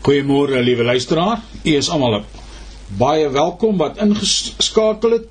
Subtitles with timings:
[0.00, 1.42] Goeiemôre liewe luisteraar.
[1.64, 2.22] U is almal
[2.96, 5.26] baie welkom wat ingeskakel het.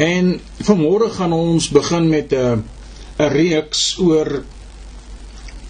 [0.00, 2.64] En vanmôre gaan ons begin met 'n
[3.18, 4.44] 'n reeks oor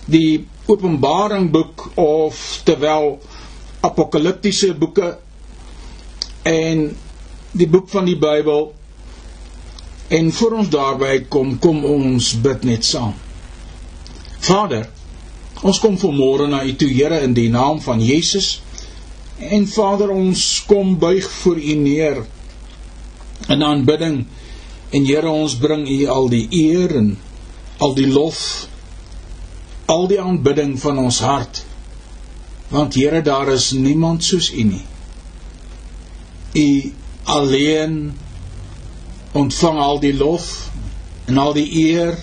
[0.07, 3.19] die Openbaring boek of terwyl
[3.81, 5.19] apokaliptiese boeke
[6.43, 6.97] en
[7.51, 8.75] die boek van die Bybel.
[10.09, 13.15] En voor ons daarby kom, kom ons bid net saam.
[14.39, 14.89] Vader,
[15.63, 18.61] Ons kom vanmôre na U toe, Here, in die naam van Jesus.
[19.39, 22.25] En Vader, ons kom buig voor U neer
[23.49, 24.25] in aanbidding.
[24.91, 27.15] En Here, ons bring U al die eer en
[27.83, 28.67] al die lof,
[29.87, 31.63] al die aanbidding van ons hart.
[32.75, 34.85] Want Here, daar is niemand soos U nie.
[36.59, 36.93] U
[37.23, 38.13] alleen
[39.33, 40.71] ontvang al die lof
[41.31, 42.19] en al die eer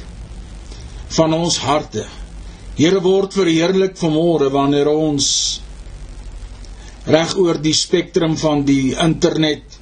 [1.16, 2.04] van ons harte.
[2.80, 5.26] Here word verheerlik vanmôre wanneer ons
[7.12, 9.76] reg oor die spektrum van die internet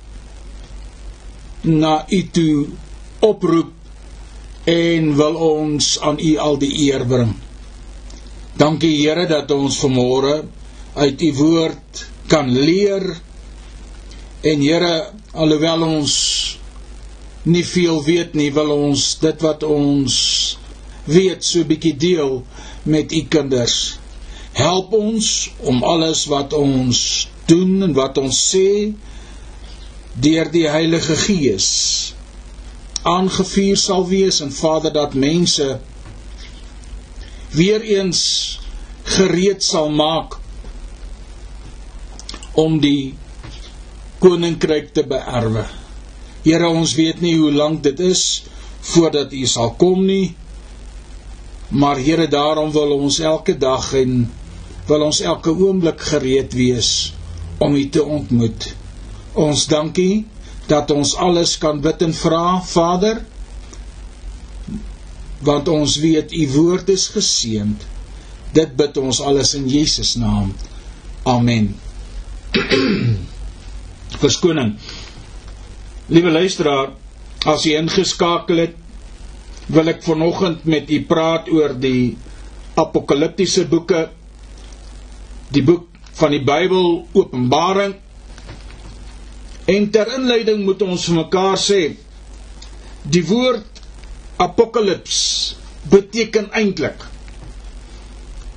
[1.62, 2.66] na U toe
[3.28, 3.70] oproep
[4.74, 7.38] en wil ons aan U al die eer bring.
[8.58, 10.36] Dankie Here dat ons vanmôre
[10.98, 13.06] uit U woord kan leer
[14.42, 14.96] en Here
[15.38, 16.14] alhoewel ons
[17.46, 20.16] nie veel weet nie wil ons dit wat ons
[21.08, 22.42] weet so bietjie deel
[22.84, 23.98] met u kinders.
[24.58, 27.00] Help ons om alles wat ons
[27.48, 28.94] doen en wat ons sê
[30.18, 31.68] deur die Heilige Gees
[33.08, 35.68] aangevuur sal wees en Vader dat mense
[37.56, 38.22] weer eens
[39.04, 40.36] gereed sal maak
[42.58, 43.16] om die
[44.20, 45.64] koninkryk te beerwe.
[46.44, 48.24] Here ons weet nie hoe lank dit is
[48.92, 50.34] voordat U sal kom nie.
[51.70, 54.30] Maar Here, daarom wil ons elke dag en
[54.88, 57.14] wil ons elke oomblik gereed wees
[57.58, 58.76] om U te ontmoet.
[59.34, 60.26] Ons dankie
[60.68, 63.20] dat ons alles kan bid en vra, Vader,
[65.44, 67.84] want ons weet U woord is geseënd.
[68.56, 70.54] Dit bid ons alles in Jesus naam.
[71.28, 71.74] Amen.
[74.24, 74.78] Verskoning.
[76.08, 76.94] Liewe luisteraar,
[77.46, 78.76] as jy ingeskakel het
[79.68, 82.16] wil ek vanoggend met u praat oor die
[82.80, 84.08] apokaliptiese boeke
[85.52, 87.96] die boek van die Bybel Openbaring.
[89.68, 91.82] En ter inleiding moet ons vir mekaar sê
[93.08, 93.82] die woord
[94.42, 95.20] apokalips
[95.92, 97.04] beteken eintlik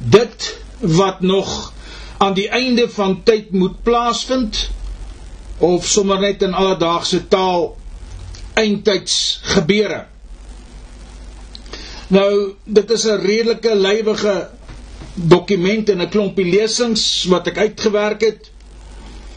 [0.01, 0.47] dit
[0.97, 1.73] wat nog
[2.21, 4.71] aan die einde van tyd moet plaasvind
[5.59, 7.71] of sommer net in alledaagse taal
[8.61, 10.03] eindtyds gebeure
[12.11, 14.49] Nou, dit is 'n redelike lywige
[15.15, 18.51] dokument en 'n klompie lesings wat ek uitgewerk het.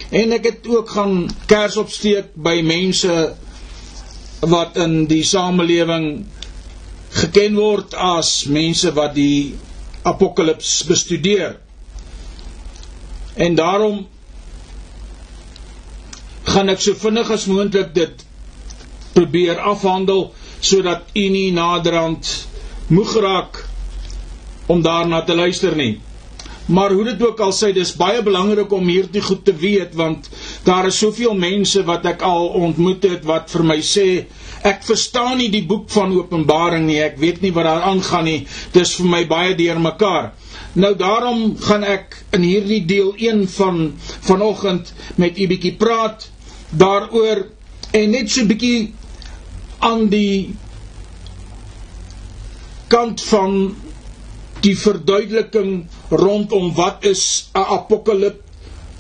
[0.10, 3.36] En ek het ook gaan kers opsteek by mense
[4.40, 6.26] wat in die samelewing
[7.10, 9.56] geken word as mense wat die
[10.02, 11.60] apokalips bestudeer.
[13.36, 14.08] En daarom
[16.44, 18.26] gaan ek so vinnig as moontlik dit
[19.14, 22.48] probeer afhandel sodat u nie naderhand
[22.88, 23.62] moeg raak
[24.66, 26.00] om daarna te luister nie.
[26.66, 30.30] Maar hoe dit ook al sê, dis baie belangrik om hierdie goed te weet want
[30.64, 34.06] daar is soveel mense wat ek al ontmoet het wat vir my sê
[34.64, 38.46] ek verstaan nie die boek van Openbaring nie, ek weet nie wat daar aangaan nie.
[38.72, 40.32] Dis vir my baie deurmekaar.
[40.80, 43.82] Nou daarom gaan ek in hierdie deel 1 van
[44.24, 46.30] vanoggend met u bietjie praat
[46.72, 47.44] daaroor
[47.92, 48.94] en net so bietjie
[49.84, 50.56] aan die
[52.94, 53.54] kant van
[54.64, 58.42] die verduideliking rondom wat is 'n apokalip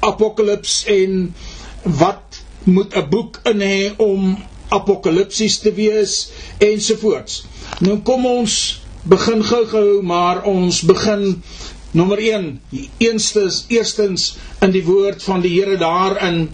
[0.04, 1.36] apokalips en
[1.84, 4.38] wat moet 'n boek in hê om
[4.70, 7.44] apokalipsies te wees ensovoorts.
[7.80, 11.44] Nou kom ons begin gou-gou maar ons begin
[11.92, 12.62] nommer 1
[12.97, 16.50] eerstens eerstens in die woord van die Here daar in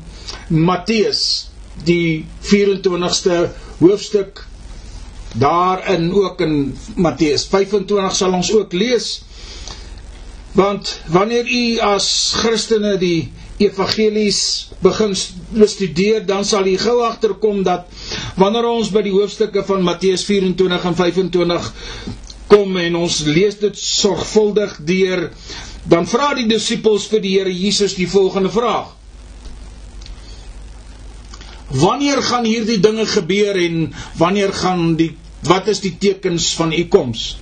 [0.47, 1.49] Matteus
[1.85, 3.49] die 24ste
[3.79, 4.48] hoofstuk
[5.37, 9.09] daarin ook in Matteus 25 sal ons ook lees
[10.57, 13.31] want wanneer u as Christene die
[13.61, 15.13] evangelies begin
[15.53, 17.85] bestudeer dan sal u gou agterkom dat
[18.39, 21.73] wanneer ons by die hoofstukke van Matteus 24 en 25
[22.49, 25.27] kom en ons lees dit sorgvuldig deur
[25.89, 28.95] dan vra die disippels vir die Here Jesus die volgende vraag
[31.69, 35.15] Wanneer gaan hierdie dinge gebeur en wanneer gaan die
[35.47, 37.37] wat is die tekens van u koms?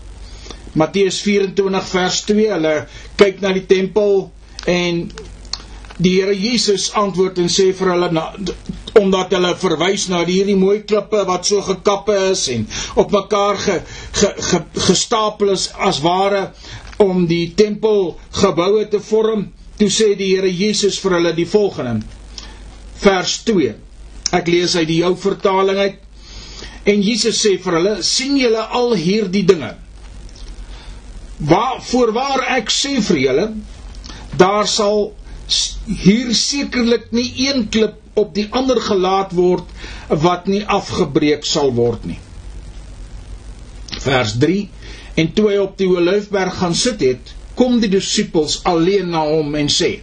[0.78, 2.74] Matteus 24 vers 2, hulle
[3.18, 4.28] kyk na die tempel
[4.68, 5.06] En
[5.98, 8.26] die Here Jesus antwoord en sê vir hulle na,
[9.00, 12.68] omdat hulle verwys na hierdie mooi klippe wat so gekappe is en
[13.00, 13.78] op mekaar ge,
[14.20, 16.50] ge, ge, gestapel is as ware
[17.02, 19.48] om die tempelgeboue te vorm.
[19.80, 22.04] Toe sê die Here Jesus vir hulle die volgende.
[22.98, 23.76] Vers 2.
[24.36, 26.00] Ek lees uit die jou vertaling uit.
[26.88, 29.76] En Jesus sê vir hulle: "Sien julle al hierdie dinge?
[31.38, 33.48] Waar voorwaar ek sê vir julle,
[34.38, 35.14] daar sal
[36.04, 39.64] hier sekerlik nie een klip op die ander gelaat word
[40.10, 42.20] wat nie afgebreek sal word nie."
[44.02, 44.70] Vers 3
[45.18, 49.56] En toe hy op die Olyfberg gaan sit het, kom die disippels alleen na hom
[49.58, 49.96] en sê: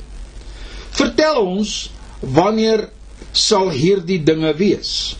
[0.99, 1.75] "Vertel ons,
[2.21, 2.89] wanneer
[3.35, 5.15] sal hierdie dinge wees?"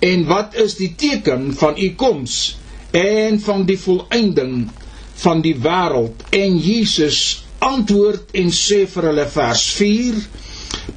[0.00, 2.56] En wat is die teken van u koms
[2.96, 4.70] en van die volëinding
[5.20, 6.24] van die wêreld?
[6.32, 10.22] En Jesus antwoord en sê vir hulle vers 4: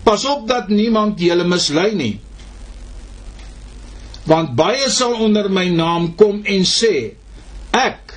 [0.08, 2.16] Pas op dat niemand julle mislei nie.
[4.24, 7.14] Want baie sal onder my naam kom en sê:
[7.76, 8.16] Ek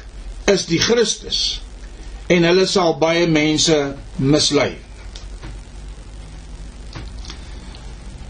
[0.54, 1.60] is die Christus.
[2.30, 3.74] En hulle sal baie mense
[4.18, 4.76] mislei.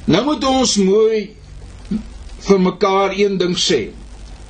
[0.07, 1.23] Nou moet ons mooi
[2.47, 3.89] vir mekaar een ding sê.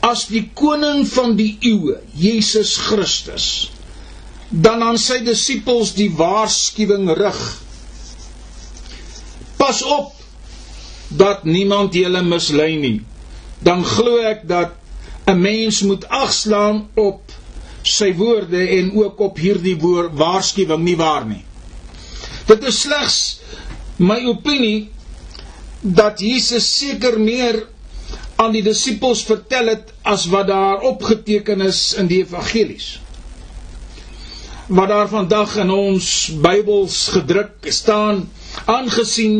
[0.04, 3.46] As die koning van die eeue, Jesus Christus,
[4.50, 7.40] dan aan sy disippels die waarskuwing rig.
[9.56, 10.12] Pas op
[11.08, 12.98] dat niemand julle mislei nie.
[13.64, 14.76] Dan glo ek dat
[15.26, 17.32] 'n mens moet agslaan op
[17.82, 21.44] sy woorde en ook op hierdie woord waarskuwing nie waar nie.
[22.46, 23.40] Dit is slegs
[23.96, 24.90] my opinie
[25.94, 27.62] dat Jesus seker meer
[28.36, 32.96] aan die disippels vertel het as wat daar opgeteken is in die evangelies.
[34.66, 36.08] Wat daar vandag in ons
[36.42, 38.24] Bybels gedruk staan,
[38.66, 39.38] aangesien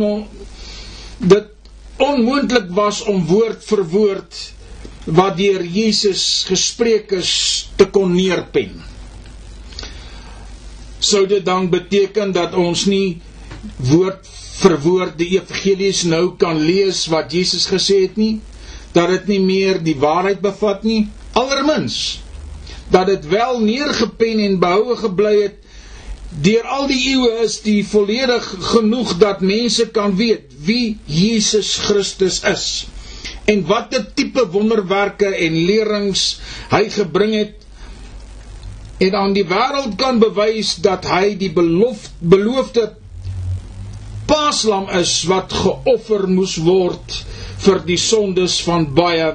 [1.18, 1.50] dit
[1.98, 4.42] onmoontlik was om woord vir woord
[5.06, 7.32] wat deur Jesus gespreek is
[7.78, 8.74] te kon neerpen.
[10.98, 13.20] Sou dit dan beteken dat ons nie
[13.76, 14.26] woord
[14.66, 18.40] vir woord die evangelies nou kan lees wat Jesus gesê het nie?
[18.96, 21.04] dat dit nie meer die waarheid bevat nie
[21.38, 22.18] allermins
[22.90, 25.62] dat dit wel neergepen en behoue gebly het
[26.46, 32.40] deur al die eeue is die volledig genoeg dat mense kan weet wie Jesus Christus
[32.50, 32.66] is
[33.46, 36.26] en watter tipe wonderwerke en lerings
[36.74, 37.62] hy gebring het
[39.06, 42.94] en aan die wêreld kan bewys dat hy die beloofde
[44.26, 47.18] paaslam is wat geoffer moes word
[47.64, 49.32] vir die sondes van baie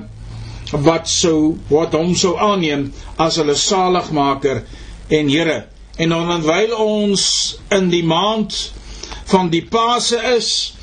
[0.71, 2.89] wat sou wat hom sou aanneem
[3.19, 4.63] as hulle saligmaker
[5.11, 5.65] en Here.
[5.99, 7.23] En terwyl ons
[7.75, 8.55] in die maand
[9.31, 10.73] van die Paase is,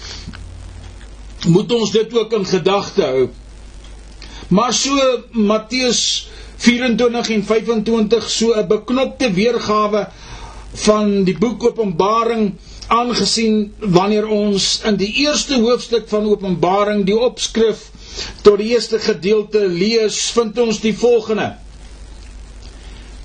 [1.49, 3.29] moet ons dit ook in gedagte hou.
[4.49, 6.29] Maar so Matteus
[6.59, 10.09] 24 en 25 so 'n beknopte weergawe
[10.85, 12.55] van die boek Openbaring
[12.89, 17.89] aangesien wanneer ons in die eerste hoofstuk van Openbaring die opskrif
[18.43, 21.53] tot die eerste gedeelte lees, vind ons die volgende: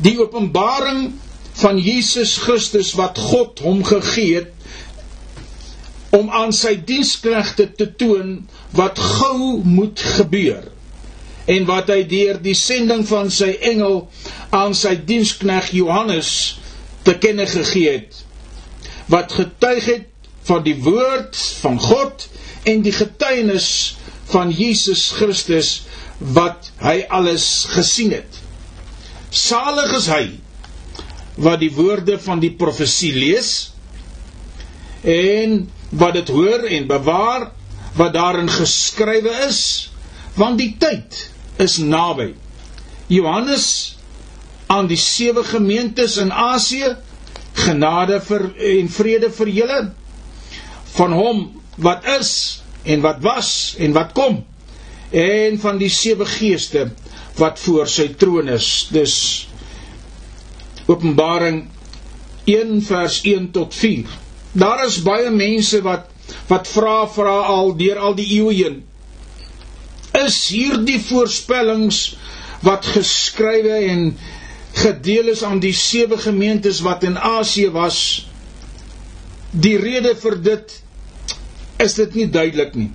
[0.03, 1.13] Die openbaring
[1.61, 4.51] van Jesus Christus wat God hom gegee het
[6.13, 8.35] om aan sy diensknegte te toon
[8.77, 10.67] wat gou moet gebeur
[11.49, 14.03] en wat hy deur die sending van sy engel
[14.53, 16.33] aan sy dienskneg Johannes
[17.05, 18.21] te kenne gegee het
[19.11, 20.09] wat getuig het
[20.47, 22.27] van die woord van God
[22.67, 23.69] en die getuienis
[24.31, 25.83] van Jesus Christus
[26.17, 28.39] wat hy alles gesien het.
[29.33, 30.23] Salig is hy
[31.43, 33.53] wat die woorde van die profesie lees
[35.03, 37.49] en wat dit hoor en bewaar
[37.97, 39.89] wat daarin geskrywe is
[40.37, 41.17] want die tyd
[41.61, 42.31] is naby.
[43.11, 43.67] Johannes
[44.73, 46.95] aan die sewe gemeentes in Asië
[47.53, 49.79] genade vir en vrede vir julle
[50.95, 51.43] van hom
[51.77, 52.33] wat is
[52.83, 54.41] en wat was en wat kom
[55.13, 56.87] en van die sewe geeste
[57.37, 58.89] wat voor sy troon is.
[58.93, 59.15] Dis
[60.89, 61.63] Openbaring
[62.49, 64.19] 1 vers 1 tot 4
[64.53, 66.09] daar is baie mense wat
[66.47, 68.77] wat vra vra al deur al die eeue heen.
[70.17, 72.13] Is hierdie voorspellings
[72.63, 74.05] wat geskrywe en
[74.73, 77.99] gedeel is aan die sewe gemeentes wat in Asië was.
[79.51, 80.79] Die rede vir dit
[81.83, 82.91] is dit nie duidelik nie.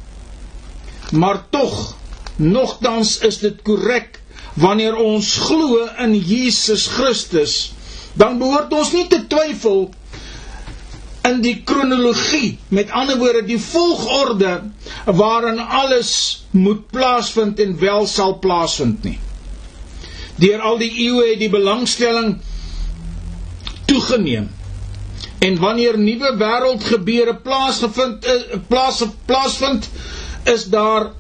[1.13, 1.97] Maar tog
[2.37, 4.19] nogtans is dit korrek
[4.59, 7.73] wanneer ons glo in Jesus Christus,
[8.19, 9.89] dan behoort ons nie te twyfel
[11.29, 14.53] in die kronologie, met ander woorde die volgorde
[15.19, 16.13] waarin alles
[16.51, 19.19] moet plaasvind en wel sal plaasvind nie.
[20.39, 22.37] Deur al die eeue het die belangstelling
[23.89, 24.49] toegeneem.
[25.39, 29.89] En wanneer nuwe wêreldgebeure plaasgevind eh, plaas plaasvind,
[30.51, 31.11] is daar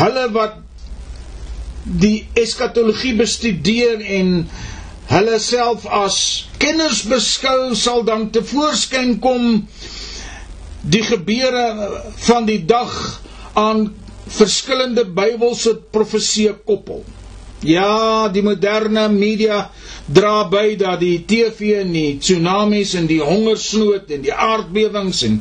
[0.00, 0.58] hulle wat
[1.84, 4.34] die eskatologie bestudeer en
[5.10, 6.18] hulle self as
[6.62, 9.66] kenners beskou sal dan tevoorskyn kom
[10.80, 11.64] die gebeure
[12.28, 12.92] van die dag
[13.58, 13.88] aan
[14.30, 17.02] verskillende Bybelse profeseë koppel.
[17.62, 19.66] Ja, die moderne media
[20.08, 25.40] dra by dat die TV en die tsunamies en die hongersnood en die aardbewings en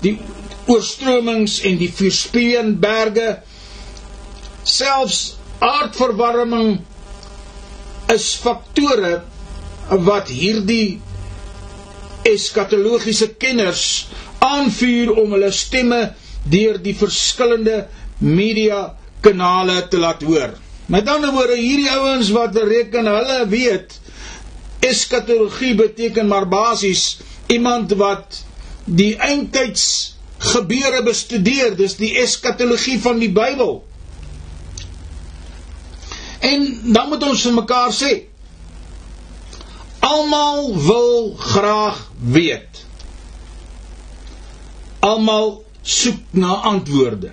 [0.00, 0.14] die
[0.70, 3.28] oorstromings en die vuurspeenberge
[4.64, 5.20] selfs
[5.60, 6.78] aardverwarming
[8.14, 9.12] is faktore
[10.08, 10.98] wat hierdie
[12.30, 13.84] eskatologiese kenners
[14.44, 16.00] aanvuur om hulle stemme
[16.50, 17.82] deur die verskillende
[18.20, 18.80] media
[19.24, 20.56] kanale te laat hoor.
[20.90, 23.98] Met ander woorde, hierdie ouens wat reken hulle weet
[24.80, 28.40] eskatologie beteken maar basies iemand wat
[28.84, 29.84] die eindtyds
[30.40, 33.82] gebeure bestudeer, dis die eskatologie van die Bybel.
[36.40, 36.64] En
[36.96, 38.12] dan moet ons vir mekaar sê
[40.10, 42.00] almal wil graag
[42.34, 42.80] weet.
[45.06, 47.30] Almal soek na antwoorde.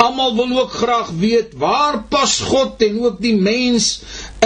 [0.00, 3.90] Almal wil ook graag weet waar pas God en ook die mens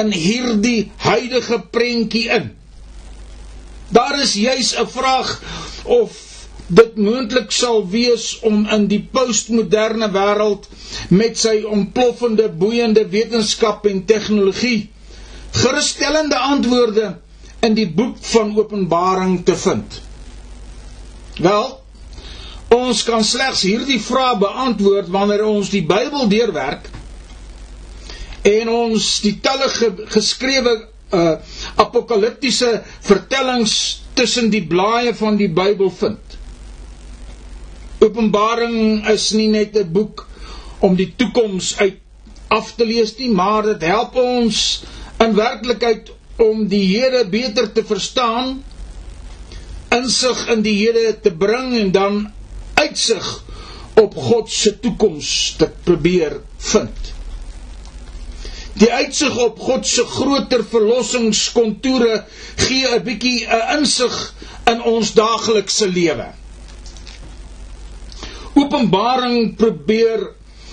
[0.01, 2.51] in hierdie huidige prentjie in.
[3.95, 5.43] Daar is juis 'n vraag
[5.85, 6.11] of
[6.67, 10.69] dit moontlik sal wees om in die postmoderne wêreld
[11.09, 14.91] met sy ontploffende boeiende wetenskap en tegnologie
[15.55, 17.17] gerusstellende antwoorde
[17.61, 20.01] in die boek van Openbaring te vind.
[21.39, 21.84] Wel,
[22.73, 26.89] ons kan slegs hierdie vraag beantwoord wanneer ons die Bybel deurwerk
[28.45, 29.69] en ons die talle
[30.13, 30.75] geskrewe
[31.15, 31.37] uh,
[31.81, 33.77] apokaliptiese vertellings
[34.15, 36.37] tussen die blaaie van die Bybel vind.
[38.05, 40.27] Openbaring is nie net 'n boek
[40.81, 42.01] om die toekoms uit
[42.49, 44.85] af te lees nie, maar dit help ons
[45.19, 48.63] in werklikheid om die Here beter te verstaan,
[49.91, 52.33] insig in die Here te bring en dan
[52.75, 53.43] uitsig
[53.95, 57.13] op God se toekoms te probeer vind.
[58.75, 62.25] Die uitsig op God se groter verlossingskontoure
[62.57, 64.35] gee 'n bietjie 'n insig
[64.67, 66.27] in ons daaglikse lewe.
[68.55, 70.31] Openbaring probeer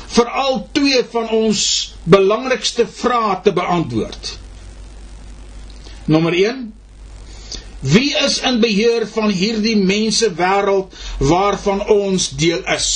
[0.08, 4.38] veral twee van ons belangrikste vrae te beantwoord.
[6.06, 6.74] Nommer 1
[7.82, 12.90] Wie is in beheer van hierdie mense wêreld waarvan ons deel is?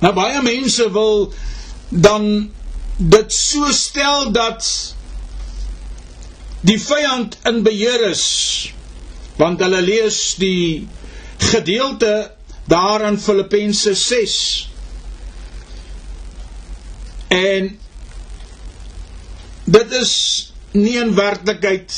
[0.00, 1.32] Nou baie mense wil
[1.88, 2.48] dan
[2.96, 4.64] dit so stel dat
[6.64, 8.24] die vyand in beheer is
[9.36, 10.86] want hulle lees die
[11.50, 12.14] gedeelte
[12.70, 14.36] daar in Filippense 6.
[17.28, 17.78] En
[19.64, 20.14] dit is
[20.72, 21.96] nie in werklikheid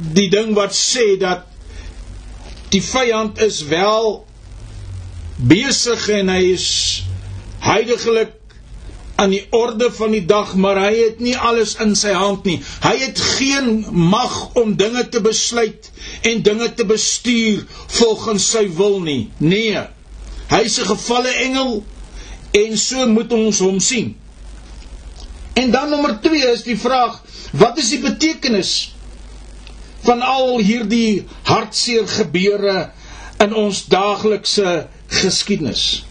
[0.00, 1.46] die ding wat sê dat
[2.70, 4.24] die vyand is wel
[5.36, 6.68] besig en hy is
[7.64, 8.36] heiliglik
[9.20, 12.56] aan die orde van die dag, maar hy het nie alles in sy hand nie.
[12.80, 15.90] Hy het geen mag om dinge te besluit
[16.24, 17.66] en dinge te bestuur
[17.98, 19.28] volgens sy wil nie.
[19.36, 19.82] Nee.
[20.48, 21.84] Hy is 'n gevalle engel
[22.50, 24.16] en so moet ons hom sien.
[25.54, 27.20] En dan nommer 2 is die vraag,
[27.52, 28.94] wat is die betekenis
[30.06, 32.90] van al hierdie hartseer gebeure
[33.40, 36.04] in ons daaglikse geskiedenis?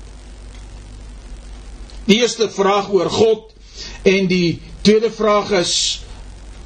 [2.10, 3.52] Die eerste vraag oor God
[4.10, 6.02] en die tweede vraag is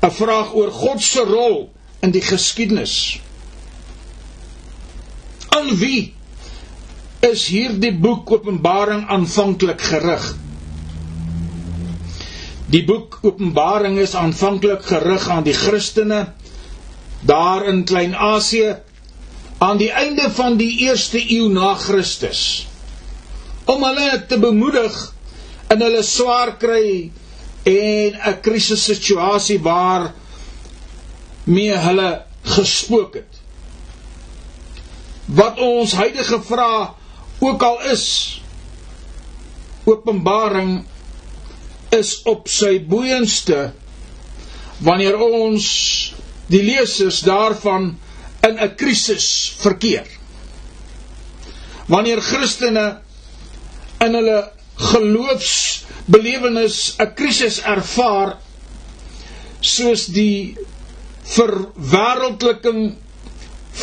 [0.04, 3.20] 'n vraag oor God se rol in die geskiedenis.
[5.50, 6.14] Aan wie
[7.24, 10.26] is hierdie boek Openbaring aanvanklik gerig?
[12.74, 16.34] Die boek Openbaring is aanvanklik gerig aan die Christene
[17.26, 18.76] daar in Klein-Asië
[19.58, 22.68] aan die einde van die eerste eeu na Christus
[23.66, 24.96] om hulle te bemoedig
[25.72, 27.12] in hulle swaar kry
[27.64, 30.12] en 'n krisissituasie waar
[31.44, 33.40] mee hulle gespook het.
[35.26, 36.90] Wat ons huidige vraag
[37.40, 38.40] ook al is
[39.84, 40.86] Openbaring
[41.90, 43.74] is op sy boeiendste
[44.80, 46.13] wanneer ons
[46.48, 48.00] die lesers daarvan
[48.44, 50.08] in 'n krisis verkeer.
[51.88, 53.00] Wanneer Christene
[54.00, 58.38] in hulle geloofsbelewenis 'n krisis ervaar
[59.62, 60.58] soos die
[61.24, 62.96] verwêreldliking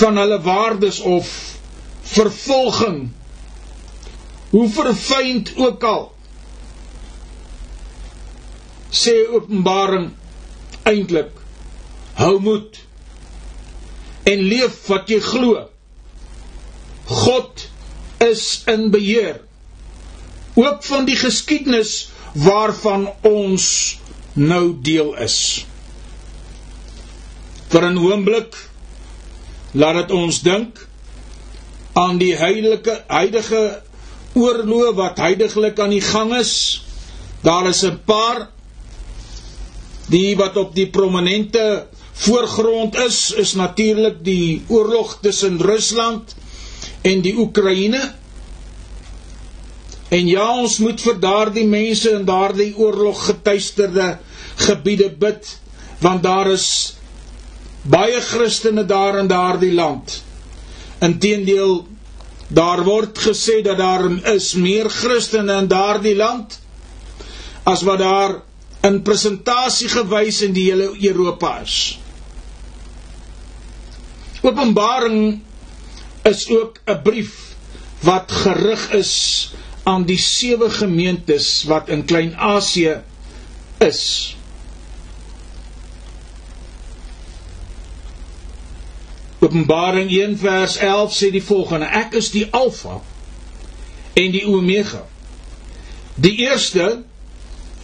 [0.00, 1.26] van hulle waardes of
[2.02, 3.10] vervolging
[4.50, 6.12] hoe verfynd ook al
[8.90, 10.10] sê openbaring
[10.90, 11.39] eintlik
[12.20, 12.80] hou moed
[14.28, 15.66] en leef wat jy glo.
[17.10, 17.64] God
[18.22, 19.40] is in beheer.
[20.54, 23.66] Ook van die geskiedenis waarvan ons
[24.38, 25.66] nou deel is.
[27.70, 28.56] Vir 'n oomblik
[29.72, 30.86] laat dit ons dink
[31.92, 33.82] aan die heilige huidige
[34.34, 36.84] oorlog wat heidaglik aan die gang is.
[37.42, 38.50] Daar is 'n paar
[40.08, 41.86] die wat op die prominente
[42.26, 46.34] voorgrond is is natuurlik die oorlog tussen Rusland
[47.02, 48.00] en die Oekraïne
[50.10, 54.18] en ja ons moet vir daardie mense in daardie oorlog getuisterde
[54.66, 55.48] gebiede bid
[56.00, 56.66] want daar is
[57.82, 60.22] baie Christene daar in daardie land.
[61.00, 61.86] Inteendeel
[62.48, 66.58] daar word gesê dat daar is meer Christene in daardie land
[67.64, 68.40] as wat daar
[68.82, 71.99] in presentasie gewys in die hele Europa is.
[74.40, 75.42] Openbaring
[76.22, 77.54] is ook 'n brief
[78.00, 83.02] wat gerig is aan die sewe gemeentes wat in Klein-Asië
[83.78, 84.36] is.
[89.38, 93.00] Openbaring 1 vers 11 sê die volgende: Ek is die Alfa
[94.12, 95.06] en die Omega.
[96.14, 97.02] Die eerste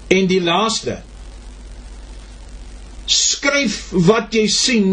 [0.07, 1.01] en die laaste.
[3.05, 4.91] Skryf wat jy sien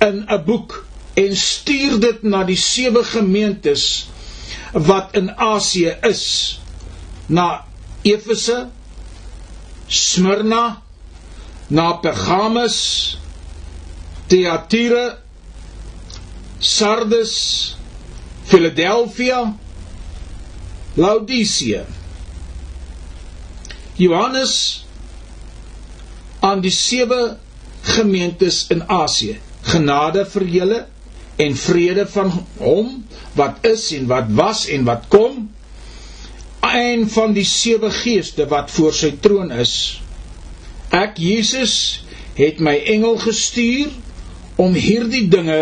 [0.00, 0.84] in 'n boek
[1.14, 4.08] en stuur dit na die sewe gemeentes
[4.72, 6.60] wat in Asië is.
[7.26, 7.64] Na
[8.02, 8.68] Efese,
[9.86, 10.82] Smyrna,
[11.66, 13.18] na Pergamus,
[14.26, 15.18] Thyatira,
[16.58, 17.76] Sardes,
[18.44, 19.56] Philadelphia,
[20.94, 21.84] Laodicea.
[23.96, 24.84] Johannes
[26.40, 27.36] aan die sewe
[27.82, 29.38] gemeentes in Asië.
[29.70, 30.80] Genade vir julle
[31.40, 32.92] en vrede van hom
[33.38, 35.46] wat is en wat was en wat kom
[36.70, 39.74] en van die sewe geeste wat voor sy troon is.
[40.94, 41.74] Ek Jesus
[42.36, 43.92] het my engel gestuur
[44.60, 45.60] om hierdie dinge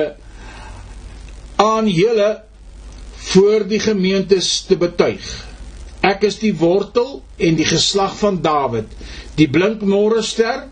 [1.63, 2.31] aan julle
[3.29, 5.25] voor die gemeentes te betuig.
[6.07, 8.91] Ek is die wortel en die geslag van Dawid,
[9.39, 10.67] die blink môrester.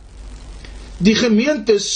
[0.96, 1.88] Die gemeentes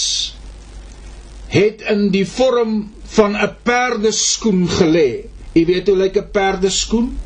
[1.51, 5.27] het in die vorm van 'n perdeskoen gelê.
[5.53, 7.17] Jy weet hoe lyk 'n perdeskoen?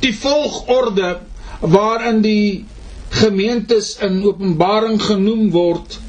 [0.00, 1.20] Die volgorde
[1.60, 2.64] waarin die
[3.08, 6.00] gemeentes in Openbaring genoem word,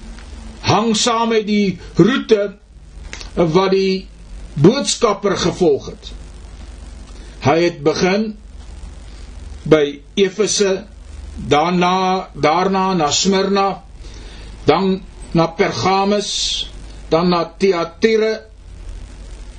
[0.59, 2.55] hang saam met die roete
[3.35, 4.07] wat die
[4.53, 6.11] boodskapper gevolg het.
[7.45, 8.37] Hy het begin
[9.63, 10.85] by Efese,
[11.37, 13.83] daarna daarna na Smyrna,
[14.65, 15.01] dan
[15.35, 16.63] na Pergamus,
[17.11, 18.47] dan na Thyatira,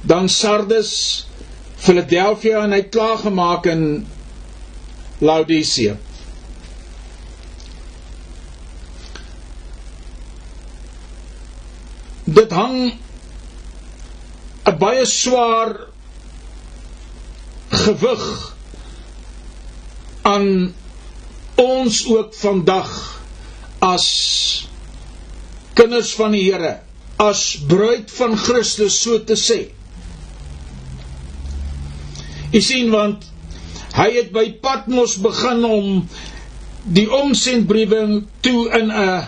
[0.01, 1.25] dan Sardes,
[1.77, 3.83] Philadelphia en hy klaar gemaak in
[5.21, 5.97] Laodicea.
[12.27, 12.97] Dit hang
[14.67, 15.93] 'n baie swaar
[17.71, 18.25] gewig
[20.23, 20.75] aan
[21.55, 22.91] ons ook vandag
[23.79, 24.09] as
[25.77, 26.79] kinders van die Here,
[27.21, 29.61] as bruid van Christus so te sê.
[32.53, 33.25] Jy sien want
[33.97, 35.87] hy het by Patmos begin om
[36.97, 38.03] die omsendbriewe
[38.45, 39.27] toe in 'n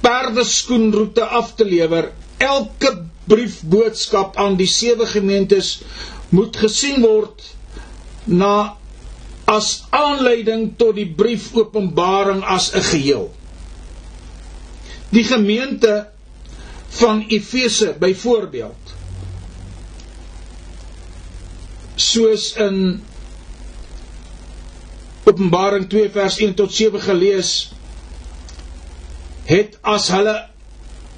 [0.00, 2.12] perdeskoenroete af te lewer.
[2.38, 5.80] Elke briefboodskap aan die sewe gemeentes
[6.28, 7.42] moet gesien word
[8.24, 8.76] na
[9.46, 13.30] as aanleiding tot die brief Openbaring as 'n geheel.
[15.14, 16.08] Die gemeente
[16.88, 18.94] van Efese byvoorbeeld
[21.96, 23.02] soos in
[25.26, 27.52] Openbaring 2 vers 1 tot 7 gelees
[29.48, 30.34] het as hulle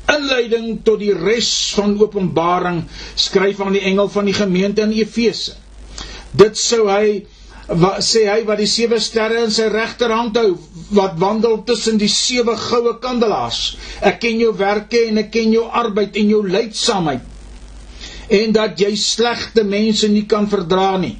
[0.09, 2.85] inleiding tot die res van Openbaring
[3.19, 5.57] skryf aan die engel van die gemeente in Efese.
[6.33, 7.25] Dit sou hy
[7.69, 10.55] wat sê hy wat die sewe sterre in sy regterhand hou
[10.97, 13.77] wat wandel tussen die sewe goue kandelaars.
[14.01, 17.35] Ek ken jou werke en ek ken jou arbeid en jou lydsaamheid
[18.29, 21.15] en dat jy slegte mense nie kan verdra nie.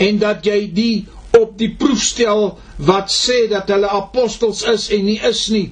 [0.00, 1.04] En dat jy die
[1.36, 2.54] op die proef stel
[2.86, 5.66] wat sê dat hulle apostels is en nie is nie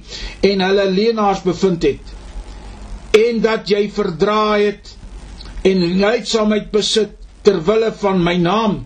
[0.45, 2.13] en hulle leenaars bevind het.
[3.17, 4.93] En dat jy verdra het
[5.69, 8.81] en lydsaamheid besit ter wille van my naam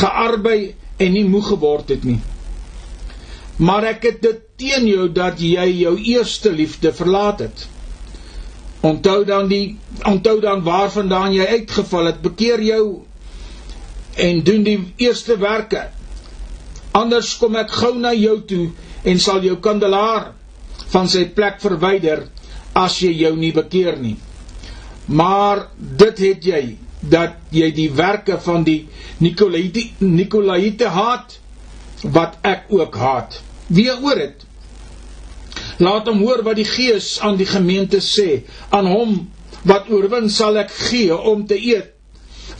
[0.00, 2.20] gearbei en nie moeg geword het nie.
[3.56, 7.66] Maar ek het dit teen jou dat jy jou eerste liefde verlaat het.
[8.84, 12.84] Onthou dan die onthou dan waarvandaan jy uitgeval het, bekeer jou
[14.20, 15.88] en doen die eerste werke.
[16.94, 18.68] Anders kom ek gou na jou toe
[19.04, 20.32] en sal jou kandelaar
[20.92, 22.26] van sy plek verwyder
[22.78, 24.16] as jy jou nie bekeer nie.
[25.06, 26.62] Maar dit het jy
[27.10, 28.84] dat jy die werke van die
[29.22, 31.38] Nikolaite Nikolaite haat
[32.14, 33.40] wat ek ook haat.
[33.66, 34.44] Wie oor dit?
[35.82, 38.44] Laat hom hoor wat die Gees aan die gemeente sê.
[38.70, 39.16] Aan hom
[39.64, 41.92] wat oorwin sal ek gee om te eet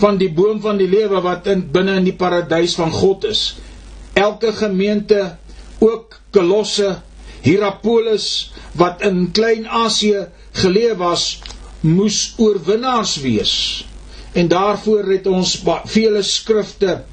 [0.00, 3.54] van die boom van die lewe wat in binne in die paradys van God is.
[4.18, 5.36] Elke gemeente
[5.84, 6.96] ook Kolosse,
[7.44, 10.24] Hierapolis wat in Klein-Asië
[10.56, 11.26] geleef was,
[11.84, 13.54] moes oorwinnaars wees
[14.34, 15.54] en daarvoor het ons
[15.94, 17.04] vele skrifte.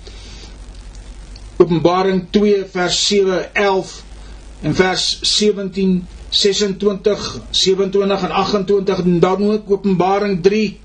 [1.62, 3.92] Openbaring 2 vers 7 11
[4.62, 10.80] en vers 17 26 27 en 28 en dan ook Openbaring 3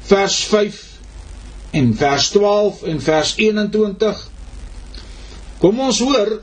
[0.00, 0.84] vers 5
[1.70, 4.28] en vers 12 en vers 21
[5.58, 6.34] Kom ons hoor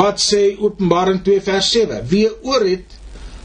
[0.00, 2.98] wat sê Openbaring 2 vers 7 Wie oor het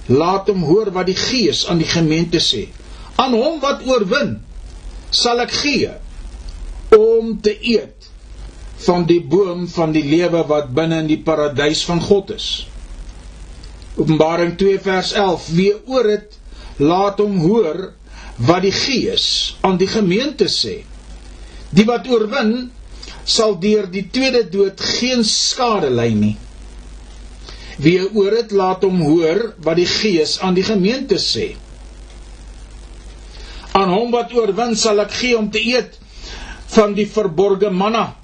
[0.05, 2.65] laat hom hoor wat die Gees aan die gemeente sê
[3.21, 4.36] aan hom wat oorwin
[5.15, 5.91] sal ek gee
[6.95, 8.10] om te eet
[8.86, 12.47] van die boom van die lewe wat binne in die paradys van God is.
[13.95, 16.39] Openbaring 2 vers 11: Wie oor dit
[16.84, 17.93] laat hom hoor
[18.43, 20.82] wat die Gees aan die gemeente sê.
[21.71, 22.71] Die wat oorwin
[23.23, 26.36] sal deur die tweede dood geen skade ly nie.
[27.80, 31.54] Wie oor dit laat hom hoor wat die Gees aan die gemeente sê.
[33.75, 35.97] Aan hom wat oorwin sal ek gee om te eet
[36.75, 38.15] van die verborgde manna.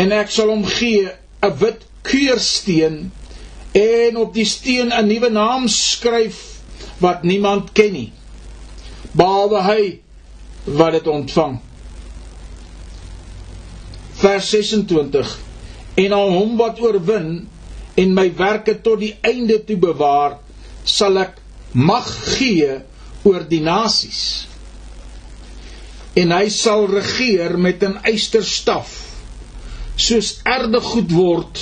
[0.00, 1.08] En ek sal hom gee
[1.42, 3.12] 'n wit keursteen
[3.72, 6.40] en op die steen 'n nuwe naam skryf
[6.98, 8.12] wat niemand ken nie.
[9.12, 10.00] Behalwe hy
[10.64, 11.60] wat dit ontvang.
[14.14, 15.38] Vers 26
[15.94, 17.28] En aan hom wat oorwin
[17.94, 20.40] en my werke tot die einde toe bewaar,
[20.84, 21.36] sal ek
[21.72, 22.80] mag gee
[23.24, 24.24] oor die nasies
[26.14, 28.92] en hy sal regeer met 'n eysterstaf
[29.96, 31.60] soos erde goed word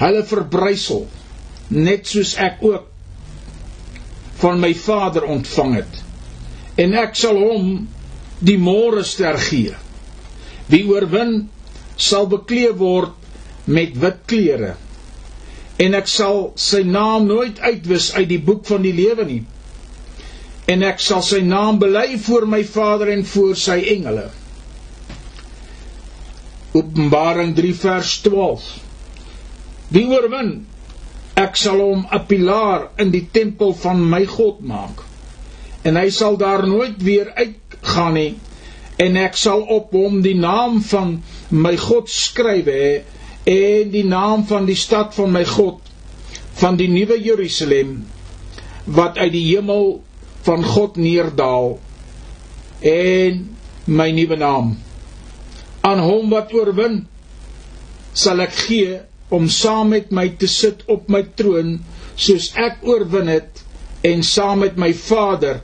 [0.00, 1.06] hulle verbrysel
[1.70, 2.90] net soos ek ook
[4.40, 6.02] van my vader ontvang het.
[6.80, 7.88] En ek sal hom
[8.40, 9.74] die môre ster gee.
[10.72, 11.50] Wie oorwin
[12.00, 13.12] sal bekleed word
[13.68, 14.74] met wit klere.
[15.80, 19.42] En ek sal sy naam nooit uitwis uit die boek van die lewe nie
[20.70, 24.28] en ek sal sy naam bely voor my Vader en voor sy engele.
[26.78, 28.66] Openbaring 3 vers 12.
[29.90, 30.52] Wie oorwin,
[31.34, 35.02] ek sal hom 'n pilaar in die tempel van my God maak.
[35.82, 38.34] En hy sal daar nooit weer uitgaan nie
[39.00, 41.14] en ek sal op hom die naam van
[41.50, 42.90] my God skryf hè
[43.48, 45.86] en die naam van die stad van my God
[46.60, 47.94] van die nuwe Jerusalem
[48.84, 50.00] wat uit die hemel
[50.46, 51.78] van God neerdaal
[52.80, 53.40] en
[53.84, 54.74] my nuwe naam.
[55.80, 57.04] Aan hom wat oorwin
[58.12, 58.98] sal ek gee
[59.30, 61.78] om saam met my te sit op my troon
[62.16, 63.62] soos ek oorwin het
[64.06, 65.60] en saam met my Vader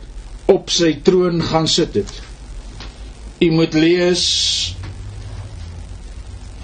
[0.52, 2.12] op sy troon gaan sit het.
[3.42, 4.24] U moet lees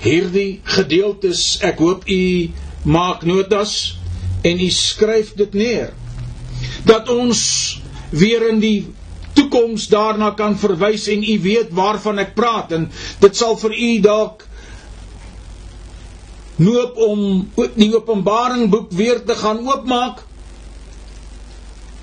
[0.03, 1.59] hierdie gedeeltes.
[1.63, 2.51] Ek hoop u
[2.89, 3.99] maak notas
[4.47, 5.93] en u skryf dit neer.
[6.87, 7.43] Dat ons
[8.13, 8.79] weer in die
[9.33, 12.89] toekoms daarna kan verwys en u weet waarvan ek praat en
[13.21, 14.47] dit sal vir u dalk
[16.63, 17.23] noop om
[17.57, 20.23] die Openbaring boek weer te gaan oopmaak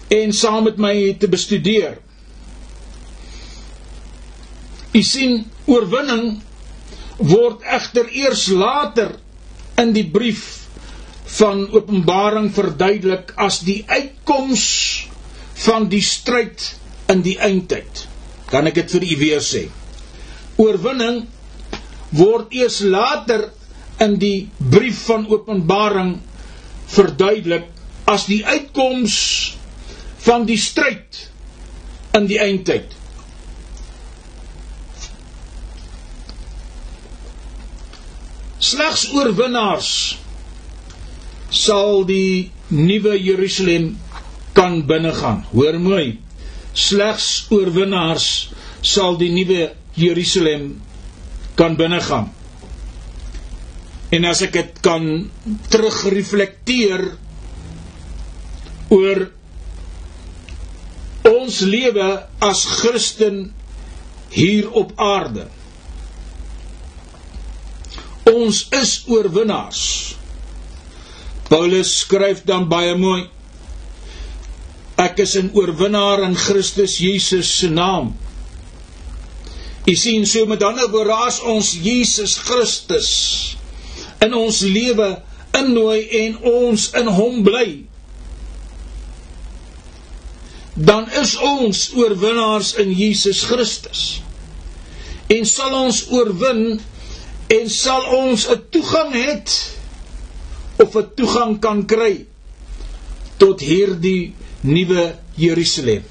[0.10, 2.00] en saam met my te bestudeer.
[4.90, 6.40] U sien oorwinning
[7.20, 9.14] word egter eers later
[9.78, 10.48] in die brief
[11.38, 14.66] van Openbaring verduidelik as die uitkoms
[15.66, 16.64] van die stryd
[17.12, 18.06] in die eindtyd.
[18.50, 19.66] Kan ek dit vir u weer sê?
[20.60, 21.24] Oorwinning
[22.16, 23.50] word eers later
[24.04, 26.16] in die brief van Openbaring
[26.90, 27.68] verduidelik
[28.10, 29.18] as die uitkoms
[30.26, 31.20] van die stryd
[32.18, 32.96] in die eindtyd.
[38.60, 39.92] Slegs oorwinnaars
[41.50, 43.94] sal die nuwe Jerusalem
[44.60, 45.46] kan binnegaan.
[45.56, 46.20] Hoor mooi.
[46.76, 48.28] Slegs oorwinnaars
[48.84, 50.74] sal die nuwe Jerusalem
[51.60, 52.28] kan binnegaan.
[54.12, 55.06] En as ek dit kan
[55.72, 57.06] terugreflekteer
[58.92, 59.26] oor
[61.30, 62.10] ons lewe
[62.44, 63.42] as Christen
[64.34, 65.48] hier op aarde.
[68.30, 69.84] Ons is oorwinnaars.
[71.50, 73.24] Paulus skryf dan baie mooi
[75.00, 78.16] Ek is 'n oorwinnaar in Christus Jesus se naam.
[79.88, 83.10] U sien so met ander woorde as ons Jesus Christus
[84.22, 85.22] in ons lewe
[85.56, 87.70] innooi en ons in hom bly
[90.80, 94.04] dan is ons oorwinnaars in Jesus Christus
[95.30, 96.80] en sal ons oorwin
[97.52, 99.56] en sal ons 'n toegang het
[100.80, 102.26] of 'n toegang kan kry
[103.38, 106.04] tot hierdie nuwe Jerusalem.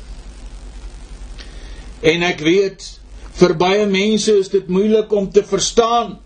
[2.01, 2.85] En ek weet
[3.39, 6.17] vir baie mense is dit moeilik om te verstaan.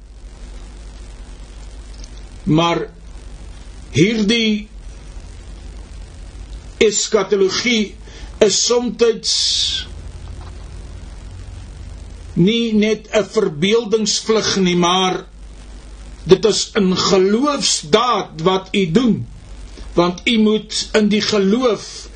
[2.44, 2.86] Maar
[3.92, 4.68] hierdie
[6.82, 7.94] eskatologie
[8.42, 9.02] is soms
[12.34, 15.26] nie net 'n verbeeldingsvlug nie maar
[16.24, 19.26] dit is 'n geloofsdaad wat u doen.
[19.94, 22.08] Want u moet in die geloof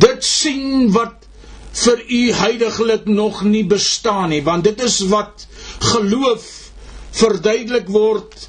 [0.00, 1.26] dit sien wat
[1.84, 5.46] vir u heiliglik nog nie bestaan nie want dit is wat
[5.92, 6.46] geloof
[7.14, 8.48] verduidelik word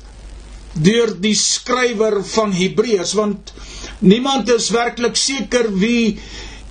[0.88, 3.54] deur die skrywer van Hebreërs want
[4.00, 6.18] niemand is werklik seker wie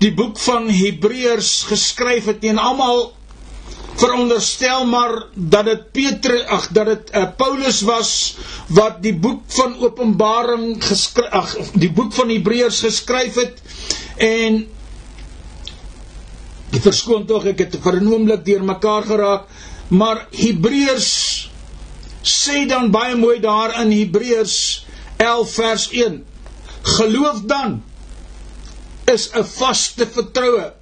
[0.03, 3.07] die boek van Hebreërs geskryf het en almal
[3.95, 8.11] veronderstel maar dat dit Petrus ag dat dit uh, Paulus was
[8.69, 13.63] wat die boek van Openbaring geskryf ag die boek van Hebreërs geskryf het
[14.17, 14.65] en
[16.85, 19.43] verskoon tog ek het vir 'n oomblik deurmekaar geraak
[19.89, 21.11] maar Hebreërs
[22.23, 26.25] sê dan baie mooi daar in Hebreërs 11 vers 1
[26.99, 27.83] geloof dan
[29.05, 30.73] is 'n vaste vertroue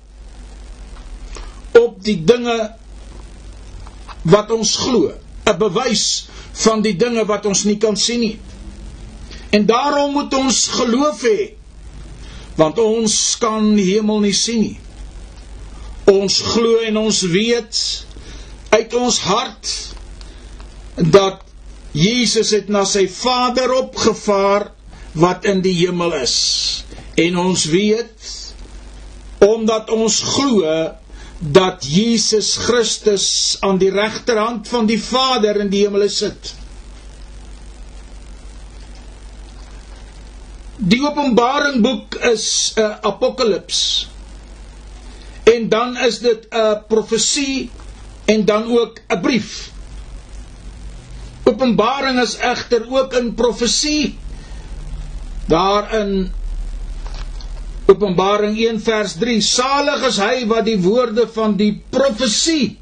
[1.73, 2.75] op die dinge
[4.23, 5.13] wat ons glo
[5.47, 6.29] 'n bewys
[6.65, 8.39] van die dinge wat ons nie kan sien nie
[9.51, 11.53] en daarom moet ons geloof hê
[12.57, 14.81] want ons kan die hemel nie sien nie
[16.05, 17.79] ons glo en ons weet
[18.73, 19.73] uit ons hart
[20.97, 21.43] dat
[21.93, 24.71] Jesus het na sy Vader opgevaar
[25.13, 26.37] wat in die hemel is.
[27.21, 28.31] En ons weet
[29.45, 30.65] omdat ons glo
[31.43, 36.53] dat Jesus Christus aan die regterhand van die Vader in die hemel sit.
[40.79, 44.09] Die Openbaring boek is 'n apokalips.
[45.43, 47.71] En dan is dit 'n profesie
[48.25, 49.71] en dan ook 'n brief.
[51.43, 54.19] Openbaring is egter ook in profesie.
[55.47, 56.33] Daarin
[57.91, 62.77] Openbaring 1 vers 3: Salig is hy wat die woorde van die profesie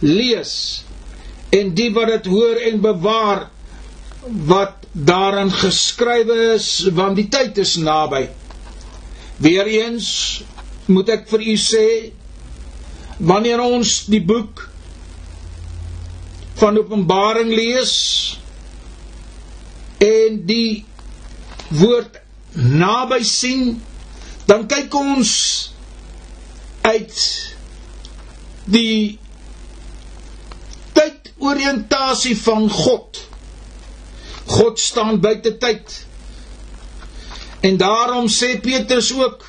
[0.00, 0.54] lees
[1.54, 3.48] en die wat dit hoor en bewaar
[4.48, 8.26] wat daarin geskrywe is want die tyd is naby.
[9.42, 10.08] Weereens
[10.88, 11.86] moet ek vir u sê
[13.18, 14.64] wanneer ons die boek
[16.58, 17.94] van Openbaring lees
[20.02, 20.84] en die
[21.78, 22.18] woord
[22.52, 23.82] naby sien,
[24.46, 25.32] dan kyk ons
[26.88, 27.18] uit
[28.64, 29.18] die
[30.96, 33.20] tydoriëntasie van God.
[34.48, 36.06] God staan buite tyd.
[37.60, 39.44] En daarom sê Petrus ook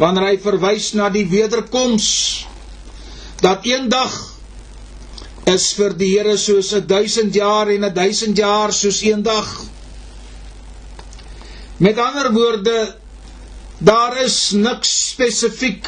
[0.00, 2.06] wanneer hy verwys na die wederkoms
[3.44, 4.14] dat eendag
[5.50, 9.48] is vir die Here soos 'n 1000 jaar en 'n 1000 jaar soos een dag.
[11.80, 12.94] Met ander woorde,
[13.78, 15.86] daar is niks spesifiek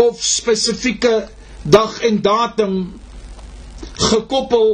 [0.00, 1.28] of spesifieke
[1.62, 2.76] dag en datum
[4.08, 4.70] gekoppel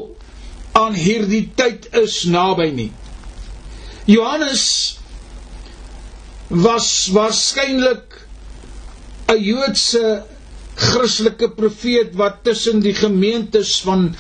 [0.79, 2.93] aan hierdie tyd is naby nie.
[4.07, 4.67] Johannes
[6.49, 8.21] was waarskynlik
[9.35, 10.23] 'n Joodse
[10.75, 14.15] Christelike profeet wat tussen die gemeentes van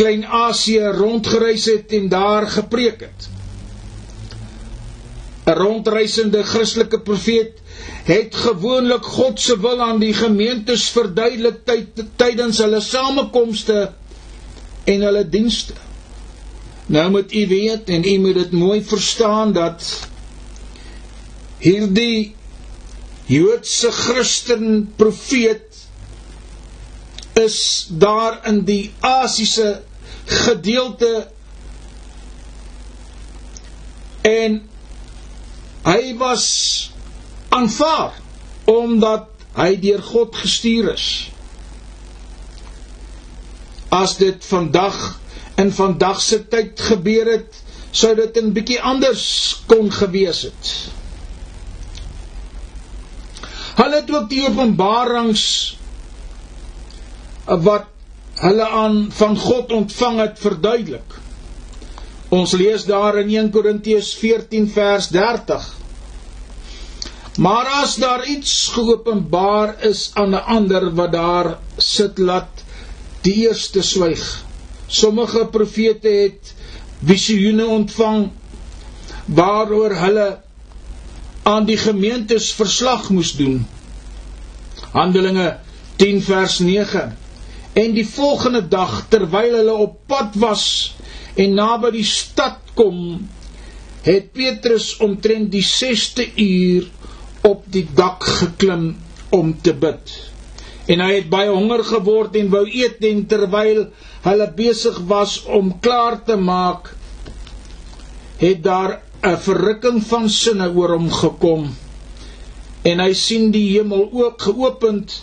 [0.00, 3.31] Klein-Asië rondgereis het en daar gepreek het.
[5.52, 7.58] 'n Rondreisende Christelike profeet
[8.04, 13.92] het gewoonlik God se wil aan die gemeentes verduidelik tyd, tydens hulle samekomste
[14.84, 15.74] en hulle dienste.
[16.86, 19.86] Nou moet u weet en u moet dit mooi verstaan dat
[21.62, 22.34] hierdie
[23.26, 25.78] Joodse Christen profeet
[27.38, 29.82] is daar in die Asiese
[30.24, 31.28] gedeelte
[34.22, 34.60] en
[35.84, 36.46] hy was
[37.52, 38.14] aanvaar
[38.70, 41.06] omdat hy deur God gestuur is.
[43.92, 44.96] As dit vandag
[45.60, 47.60] in vandag se tyd gebeur het,
[47.92, 49.24] sou dit 'n bietjie anders
[49.66, 50.72] kon gewees het.
[53.76, 55.76] Hulle het ook die openbarings
[57.46, 57.88] wat
[58.34, 61.21] hulle aan van God ontvang het verduidelik.
[62.32, 65.64] Ons lees daar in 1 Korintiërs 14 vers 30.
[67.44, 72.64] Maar as daar iets geopenbaar is aan 'n ander wat daar sit laat
[73.22, 74.44] die eerste swyg.
[74.86, 76.54] Sommige profete het
[77.04, 78.30] visioene ontvang
[79.24, 80.40] waaroor hulle
[81.42, 83.66] aan die gemeentes verslag moes doen.
[84.92, 85.58] Handelinge
[85.96, 87.16] 10 vers 9.
[87.72, 90.94] En die volgende dag terwyl hulle op pad was
[91.34, 93.28] en naby die stad kom,
[94.02, 96.88] het Petrus omtrent die 6ste uur
[97.48, 98.96] op die dak geklim
[99.30, 100.12] om te bid.
[100.90, 103.86] En hy het baie honger geword en wou eet en terwyl
[104.26, 106.92] hulle besig was om klaar te maak,
[108.42, 111.70] het daar 'n verrukking van sinne oor hom gekom
[112.82, 115.22] en hy sien die hemel ook geopend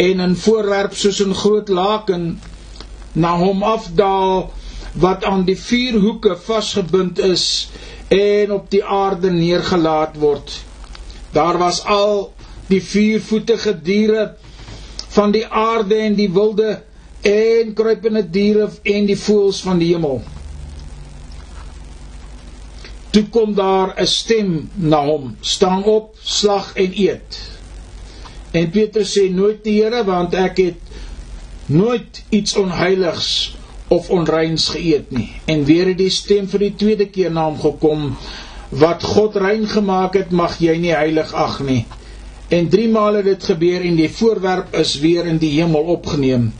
[0.00, 2.40] en 'n voorwerp soos 'n groot laken
[3.12, 4.52] na hom afdaal
[4.94, 7.70] wat aan die vier hoeke vasgebind is
[8.08, 10.60] en op die aarde neergelaat word
[11.34, 12.32] daar was al
[12.68, 14.34] die viervoetige diere
[15.16, 16.82] van die aarde en die wilde
[17.22, 20.22] en kruipende diere en die voëls van die hemel
[23.14, 27.38] Toe kom daar 'n stem na hom: "Staan op, slag en eet."
[28.50, 30.80] En Petrus sê: "Nooit, die Here, want ek het
[31.66, 33.54] nooit iets onheiligs
[33.88, 37.60] of onreins geëet nie." En weer het die stem vir die tweede keer na hom
[37.60, 38.16] gekom:
[38.68, 41.86] "Wat God rein gemaak het, mag jy nie heilig ag nie."
[42.48, 46.52] En 3 maal het dit gebeur en die voorwerp is weer in die hemel opgeneem.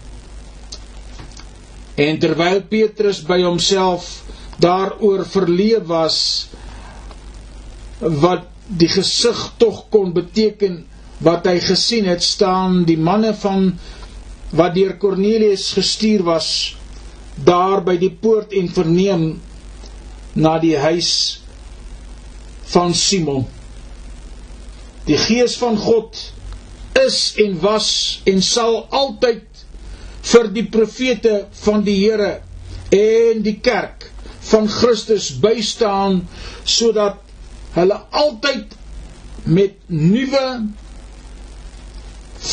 [1.95, 4.25] En terwyl Petrus by homself
[4.59, 6.49] daaroor verleë was
[7.99, 10.85] wat die gesig tog kon beteken
[11.25, 13.69] wat hy gesien het staan die manne van
[14.55, 16.49] wat deur Cornelius gestuur was
[17.35, 19.27] daar by die poort en verneem
[20.35, 21.11] na die huis
[22.75, 23.45] van Simon.
[25.07, 26.19] Die gees van God
[27.05, 27.91] is en was
[28.31, 29.45] en sal altyd
[30.25, 32.39] vir die profete van die Here
[32.95, 34.09] en die kerk
[34.49, 36.23] van Christus bystaan
[36.65, 37.21] sodat
[37.75, 38.77] hulle altyd
[39.45, 40.47] met nuwe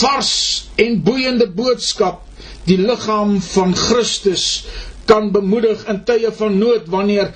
[0.01, 0.33] vars
[0.81, 2.25] en boeiende boodskap
[2.65, 4.65] die liggaam van Christus
[5.05, 7.33] kan bemoedig in tye van nood wanneer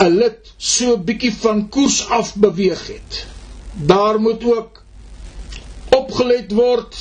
[0.00, 3.26] 'n lid so bietjie van koers af beweeg het.
[3.72, 4.82] Daar moet ook
[5.88, 6.96] opgelet word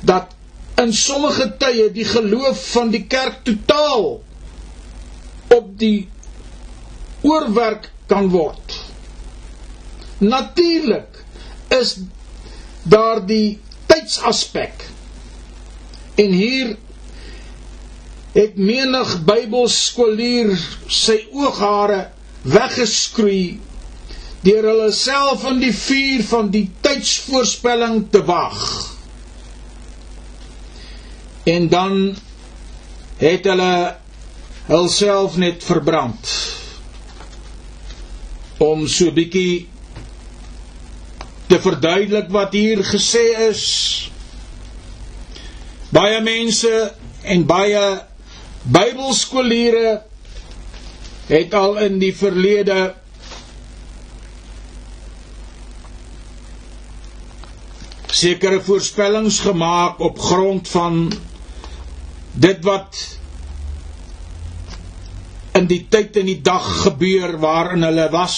[0.00, 0.34] dat
[0.80, 4.22] in sommige tye die geloof van die kerk totaal
[5.56, 6.08] op die
[7.22, 8.78] oorwerk kan word.
[10.18, 11.24] Natuurlik
[11.68, 11.96] is
[12.82, 14.88] daar die tydsaspek.
[16.20, 16.74] En hier
[18.34, 20.52] het menig Bybelskoolier
[20.86, 22.02] sy ooghare
[22.46, 23.58] weggeskroei
[24.44, 28.60] deur hulle self in die vuur van die tydsvoorspelling te wag.
[31.50, 31.96] En dan
[33.20, 33.74] het hulle
[34.70, 36.30] hulself net verbrand
[38.60, 39.66] om so bietjie
[41.50, 43.64] te verduidelik wat hier gesê is
[45.90, 47.82] baie mense en baie
[48.62, 50.00] Bybelskooliere
[51.30, 52.80] het al in die verlede
[58.20, 61.06] sekere voorspellings gemaak op grond van
[62.32, 62.98] dit wat
[65.56, 68.36] in die tyd en die dag gebeur waarin hulle was.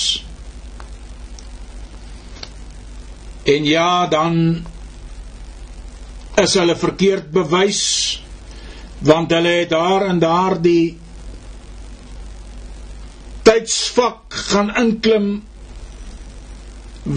[3.43, 4.65] En ja, dan
[6.41, 7.83] is hulle verkeerd bewys
[9.05, 10.97] want hulle het daar in daardie
[13.43, 15.29] tydsvak gaan inklim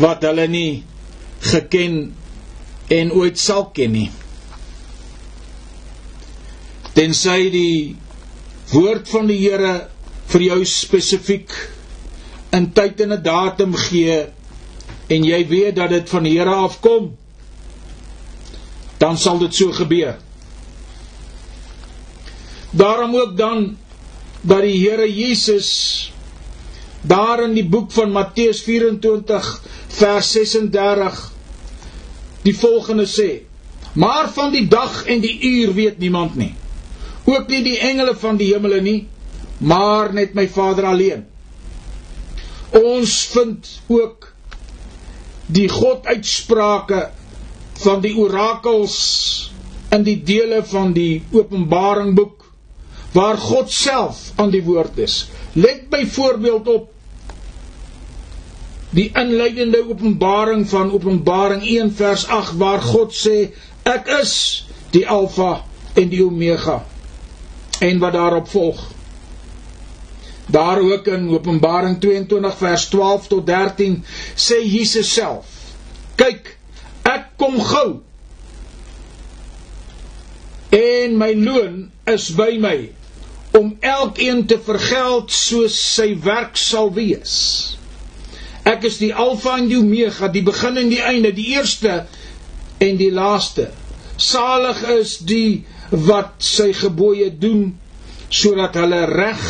[0.01, 0.83] wat hulle nie
[1.45, 1.99] geken
[2.95, 4.09] en ooit sal ken nie.
[6.95, 7.95] Tensy die
[8.73, 9.75] woord van die Here
[10.31, 11.53] vir jou spesifiek
[12.55, 14.25] in tyd en 'n datum gee
[15.09, 17.13] en jy weet dat dit van die Here afkom
[19.05, 20.17] dan sal dit so gebeur.
[22.75, 23.77] Daarom ook dan
[24.41, 25.71] dat die Here Jesus
[27.01, 29.49] daar in die boek van Matteus 24
[29.95, 31.19] vers 36
[32.45, 33.29] die volgende sê
[33.93, 36.53] maar van die dag en die uur weet niemand nie
[37.25, 38.99] ook nie die engele van die hemele nie
[39.57, 41.25] maar net my Vader alleen.
[42.75, 44.31] Ons vind ook
[45.45, 47.09] die God uitsprake
[47.85, 48.97] van die orakels
[49.93, 52.45] in die dele van die Openbaring boek
[53.15, 55.29] waar God self aan die woord is.
[55.53, 56.91] Let byvoorbeeld op
[58.95, 63.37] die inleidende openbaring van Openbaring 1 vers 8 waar God sê
[63.83, 64.33] ek is
[64.95, 65.65] die alfa
[65.95, 66.81] en die omega
[67.83, 68.83] en wat daarop volg.
[70.47, 73.97] Daar ook in Openbaring 22 vers 12 tot 13
[74.35, 75.51] sê Jesus self
[76.15, 76.54] kyk
[77.11, 77.89] ek kom gou
[80.75, 81.79] en my loon
[82.11, 82.77] is by my
[83.55, 87.35] om elkeen te vergeld soos sy werk sal wees
[88.65, 91.99] Ek is die Alfa en die Omega, die begin en die einde, die eerste
[92.81, 93.67] en die laaste.
[94.17, 95.61] Salig is die
[96.09, 97.75] wat sy gebooie doen
[98.33, 99.43] sodat hulle reg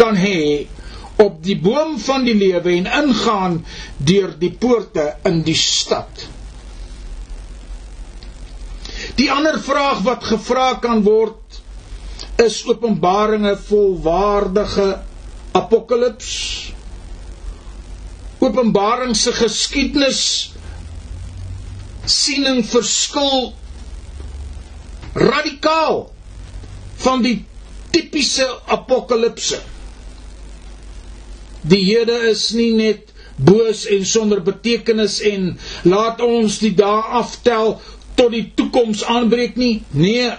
[0.00, 0.66] kan hê
[1.22, 3.60] op die boom van die lewe en ingaan
[4.10, 6.26] deur die poorte in die stad.
[9.22, 11.60] Die ander vraag wat gevra kan word
[12.42, 14.86] is Openbaringe volwaardige
[15.54, 16.32] apokalips
[18.42, 20.22] Openbaring se geskiedenis
[22.10, 23.52] siening verskil
[25.14, 26.00] radikaal
[27.04, 27.36] van die
[27.94, 29.60] tipiese apokalipse.
[31.62, 35.52] Die Here is nie net boos en sonder betekenis en
[35.86, 37.76] laat ons die dae aftel
[38.14, 39.82] tot die toekoms aanbreek nie.
[39.90, 40.30] Nee.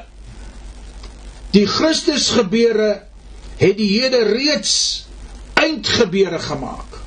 [1.53, 3.03] Die Christus gebeure
[3.57, 5.05] het die Here reeds
[5.59, 6.99] eindgebeure gemaak.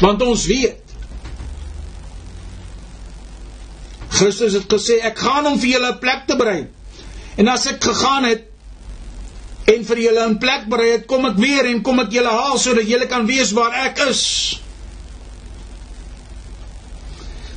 [0.00, 0.80] Want ons weet
[4.14, 6.66] Christus het gesê ek gaan om vir julle 'n plek te berei.
[7.36, 8.44] En as ek gegaan het
[9.66, 12.58] en vir julle 'n plek berei het, kom ek weer en kom ek julle haal
[12.58, 14.60] sodat julle kan weet waar ek is.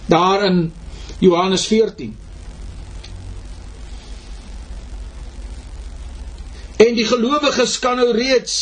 [0.07, 0.71] Daar in
[1.19, 2.15] Johannes 14.
[6.77, 8.57] En die gelowiges kan nou reeds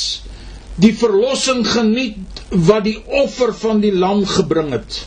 [0.80, 5.02] die verlossing geniet wat die offer van die lam gebring het.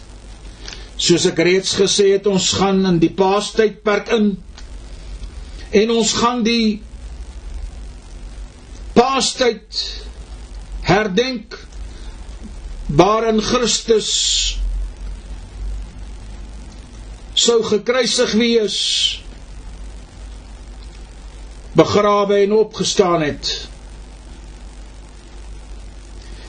[0.98, 4.30] Soos ek reeds gesê het, ons gaan in die Paastydperk in
[5.78, 6.80] en ons gaan die
[8.96, 9.82] Paastyd
[10.88, 11.54] herdenk
[12.88, 14.08] waarin Christus
[17.38, 18.78] sou gekruisig wees
[21.78, 23.52] begrawe en opgestaan het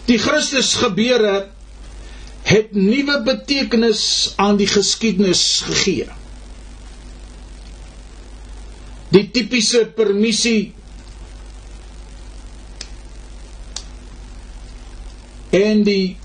[0.10, 1.34] Die Christus gebeure
[2.50, 4.00] het nuwe betekenis
[4.42, 6.08] aan die geskiedenis gegee.
[9.14, 10.72] Die tipiese permissie
[15.60, 16.18] en die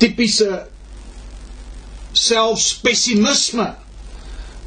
[0.00, 0.62] tipiese
[2.16, 3.68] selfs pessimisme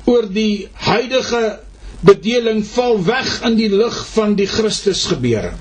[0.10, 1.60] oor die huidige
[2.04, 5.54] bedeling val weg in die lig van die Christus gebeure.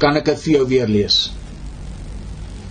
[0.00, 1.26] Kan ek dit vir jou weer lees?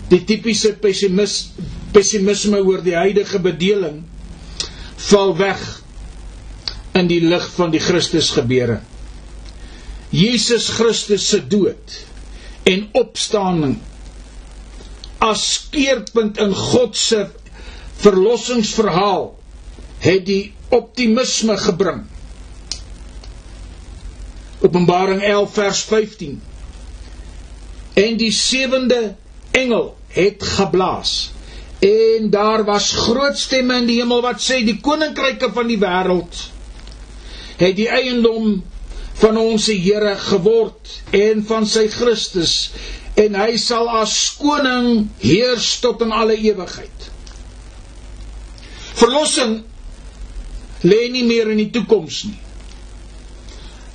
[0.09, 1.49] die tipiese pessimis
[1.93, 4.01] pessimisme oor die huidige bedeling
[5.09, 5.61] val weg
[6.97, 8.79] in die lig van die Christus gebeure.
[10.13, 11.97] Jesus Christus se dood
[12.69, 13.77] en opstanding
[15.23, 17.23] as keerpunt in God se
[18.01, 19.29] verlossingsverhaal
[19.99, 22.03] het die optimisme gebring.
[24.59, 26.37] Openbaring 11 vers 15.
[27.93, 29.15] En die sewende
[29.51, 31.31] engel het geblaas.
[31.79, 36.47] En daar was groot stemme in die hemel wat sê die koninkryke van die wêreld
[37.59, 38.59] het die eiendom
[39.19, 42.71] van ons Here geword en van sy Christus
[43.19, 47.09] en hy sal as koning heers tot in alle ewigheid.
[48.99, 49.59] Verlossing
[50.81, 52.37] lê nie meer in die toekoms nie.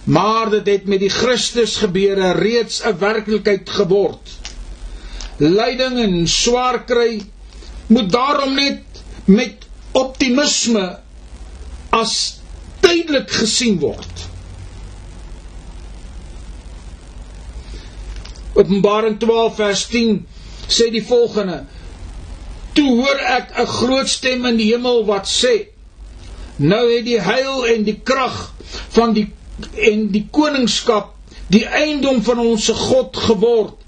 [0.04, 4.32] Maar dit het met die Christus gebeure reeds 'n werklikheid geword.
[5.38, 7.22] Lyding en swaar kry
[7.86, 8.82] moet daarom net
[9.24, 10.98] met optimisme
[11.90, 12.40] as
[12.80, 14.28] tydelik gesien word.
[18.54, 20.26] Openbaring 12 vers 10
[20.68, 21.64] sê die volgende:
[22.72, 25.73] Toe hoor ek 'n groot stem in die hemel wat sê:
[26.56, 28.52] Nou het die heil en die krag
[28.94, 29.26] van die
[29.78, 31.12] en die koningskap
[31.54, 33.80] die eiendom van ons God geword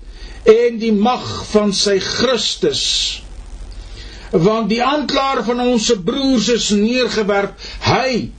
[0.46, 2.82] en die mag van sy Christus.
[4.30, 7.54] Want die aanklaer van ons broers is neergewerp
[7.86, 8.30] hy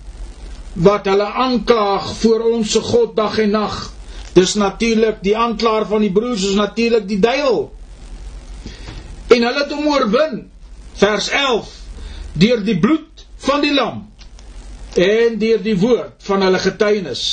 [0.77, 3.77] wat hulle aanklaag voor ons God dag en nag
[4.37, 7.63] dis natuurlik die aanklaer van die broers is natuurlik die duiwel
[9.33, 10.35] en hulle het hom oorwin
[10.99, 11.71] vers 11
[12.43, 14.03] deur die bloed van die lam
[14.97, 17.23] en deur die woord van hulle getuienis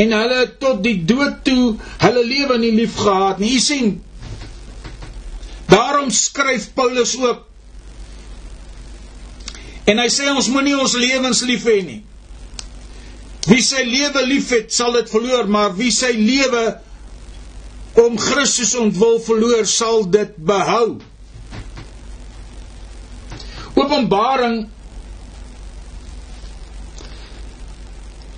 [0.00, 3.58] en hulle tot die dood toe hulle lewe nie lief gehad nie.
[3.60, 3.98] Sien.
[5.70, 7.46] Daarom skryf Paulus ook.
[9.90, 12.00] En hy sê ons moenie ons lewens lief hê nie.
[13.48, 16.64] Wie sy lewe liefhet, sal dit verloor, maar wie sy lewe
[17.98, 21.00] om Christus ontwil verloor, sal dit behou.
[23.74, 24.62] Openbaring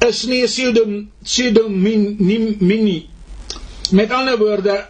[0.08, 3.08] is nie 'n pseudonimie.
[3.90, 4.86] Met ander woorde,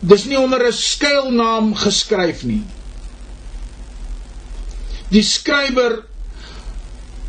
[0.00, 2.62] dis nie onder 'n skuilnaam geskryf nie.
[5.08, 6.04] Die skrywer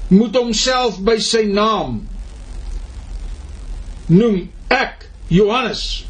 [0.08, 2.08] moet homself by sy naam
[4.08, 4.50] noem.
[4.68, 6.06] Ek, Johannes.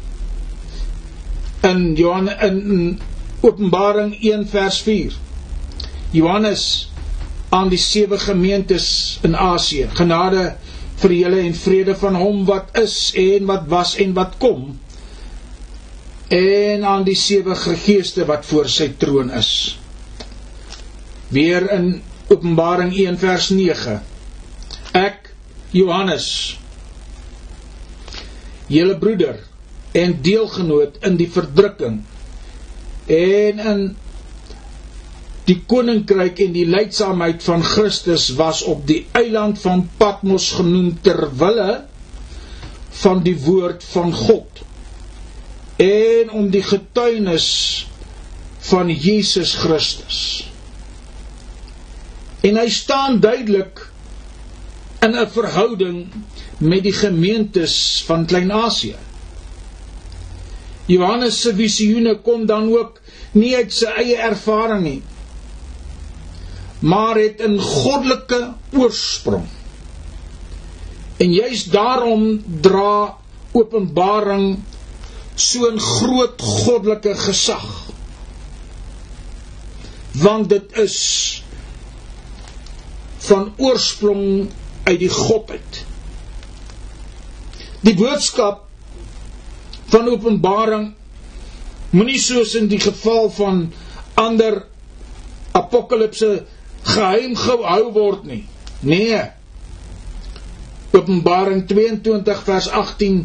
[1.62, 3.00] In Johan in
[3.40, 5.12] Openbaring 1 vers 4.
[6.10, 6.90] Johannes
[7.50, 9.88] aan die sewe gemeentes in Asië.
[9.94, 10.56] Genade
[11.02, 14.72] vir julle en vrede van hom wat is en wat was en wat kom.
[16.32, 19.52] En aan die sewe geeste wat voor sy troon is.
[21.32, 21.94] Weer in
[22.32, 24.00] Openbaring 1 vers 9
[24.96, 25.32] ek
[25.72, 26.26] Johannes
[28.72, 29.40] julle broeder
[29.96, 31.98] en deelgenoot in die verdrukking
[33.12, 33.82] en in
[35.48, 41.24] Die koninkryk en die leidsaamheid van Christus was op die eiland van Patmos genoem ter
[41.38, 41.82] wille
[43.02, 44.62] van die woord van God
[45.82, 47.48] en om die getuienis
[48.68, 50.18] van Jesus Christus.
[52.46, 53.80] En hy staan duidelik
[55.02, 56.06] in 'n verhouding
[56.58, 58.96] met die gemeentes van Klein-Asië.
[60.86, 63.00] Johannes se visioene kom dan ook
[63.32, 65.02] nie uit sy eie ervaring nie,
[66.82, 69.46] maar het 'n goddelike oorsprong.
[71.16, 73.16] En juis daarom dra
[73.52, 74.58] Openbaring
[75.34, 77.66] so 'n groot goddelike gesag.
[80.12, 81.42] Want dit is
[83.18, 84.50] van oorsprong
[84.82, 85.84] uit die godheid.
[87.80, 88.66] Die boodskap
[89.86, 90.94] van Openbaring
[91.90, 93.72] moenie soos in die geval van
[94.14, 94.66] ander
[95.52, 96.46] apokalipse
[96.84, 98.44] geheim gehou word nie.
[98.80, 99.20] Nee.
[100.92, 103.22] Openbaring 22 vers 18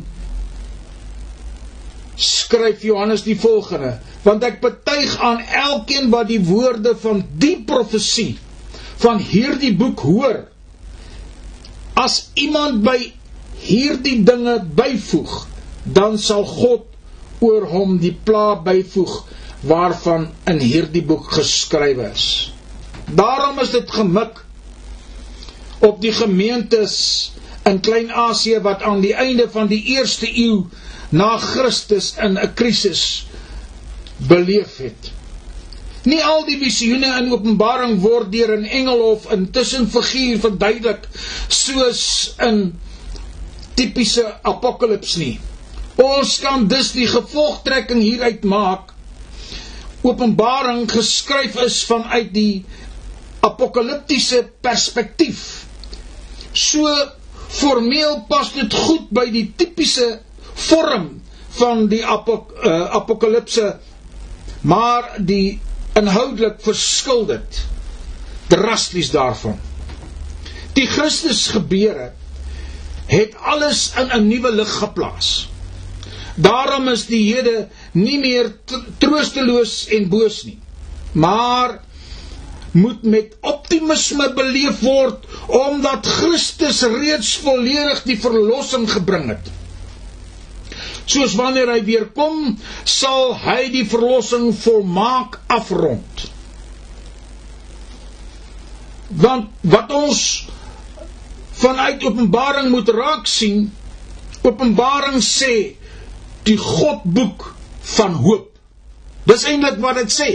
[2.17, 8.37] skryf Johannes die volgende: Want ek betuig aan elkeen wat die woorde van die profesie
[8.97, 10.47] van hierdie boek hoor,
[11.93, 12.97] as iemand by
[13.61, 15.33] hierdie dinge byvoeg,
[15.83, 16.87] dan sal God
[17.45, 19.19] oor hom die pla byvoeg
[19.69, 22.46] waarvan in hierdie boek geskrywe is.
[23.07, 24.43] Daarom is dit gemik
[25.79, 26.95] op die gemeentes
[27.63, 30.65] in Klein-Asië wat aan die einde van die eerste eeu
[31.09, 33.27] na Christus in 'n krisis
[34.17, 35.11] beleef het.
[36.03, 41.07] Nie al die visioene in Openbaring word deur 'n engel of intussen figuur verduidelik
[41.47, 42.79] soos in
[43.73, 45.39] tipiese apokalips nie.
[45.95, 48.93] Ons kan dus die gevolgtrekking hieruit maak
[50.07, 52.65] Openbaring geskryf is vanuit die
[53.47, 55.65] apokaliptiese perspektief.
[56.53, 56.87] So
[57.47, 60.19] formeel pas dit goed by die tipiese
[60.67, 61.09] vorm
[61.57, 63.77] van die apok, uh, apokalipse,
[64.67, 65.59] maar die
[65.97, 67.61] inhoudelik verskil dit
[68.51, 69.57] drasties daarvan.
[70.77, 72.11] Die Christus gebeure
[73.07, 75.49] het alles in 'n nuwe lig geplaas.
[76.35, 78.53] Daarom is die Jode nie meer
[78.97, 80.59] troosteloos en boos nie,
[81.11, 81.81] maar
[82.77, 89.51] moet met optimisme beleef word omdat Christus reeds volledig die verlossing gebring het.
[91.07, 96.25] Soos wanneer hy weer kom, sal hy die verlossing volmaak afrond.
[99.07, 100.23] Want wat ons
[101.61, 103.69] vanuit Openbaring moet raak sien,
[104.43, 105.53] Openbaring sê
[106.47, 107.47] die Godboek
[107.95, 108.51] van hoop.
[109.27, 110.29] Dis eintlik wat dit sê.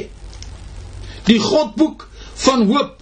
[1.29, 2.09] Die Godboek
[2.47, 2.99] van hoop.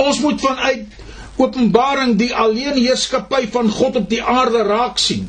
[0.00, 1.00] Ons moet vanuit
[1.40, 5.28] Openbaring die alleen heerskappy van God op die aarde raak sien.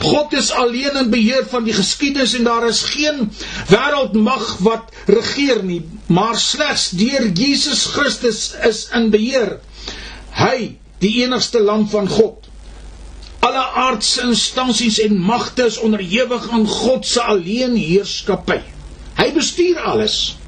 [0.00, 3.28] God is alleen in beheer van die geskiedenis en daar is geen
[3.68, 9.58] wêreldmag wat regeer nie, maar slegs deur Jesus Christus is in beheer.
[10.40, 12.48] Hy, die enigste lam van God.
[13.44, 18.58] Alle aardse instansies en magte is onderhewig aan God se alleen heerskappy.
[19.20, 20.39] Hy bestuur alles.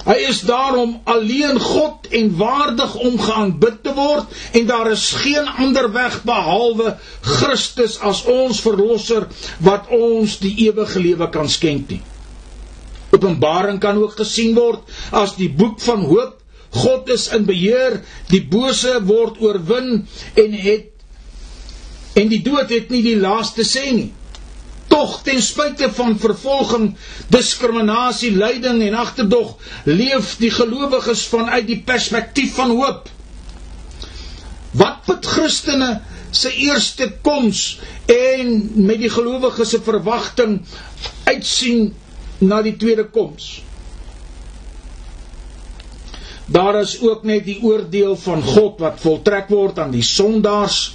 [0.00, 5.48] Hy is daarom alleen God en waardig om geaanbid te word en daar is geen
[5.60, 9.28] ander weg behalwe Christus as ons verlosser
[9.60, 12.00] wat ons die ewige lewe kan skenk nie.
[13.12, 16.38] Openbaring kan ook gesien word as die boek van hoop.
[16.70, 17.98] God is in beheer,
[18.30, 20.06] die bose word oorwin
[20.38, 20.86] en het
[22.20, 24.10] en die dood het nie die laaste sê nie
[24.90, 26.90] tog ten spyte van vervolging,
[27.30, 29.54] diskriminasie, lyding en agterdog,
[29.86, 33.08] leef die gelowiges vanuit die perspektief van hoop.
[34.76, 35.90] Wat met Christene
[36.30, 37.78] se eerste koms
[38.10, 38.52] en
[38.86, 40.60] met die gelowiges se verwagting
[41.24, 41.90] uitsien
[42.42, 43.60] na die tweede koms?
[46.50, 50.88] Daar is ook net die oordeel van God wat voltrek word aan die sondaars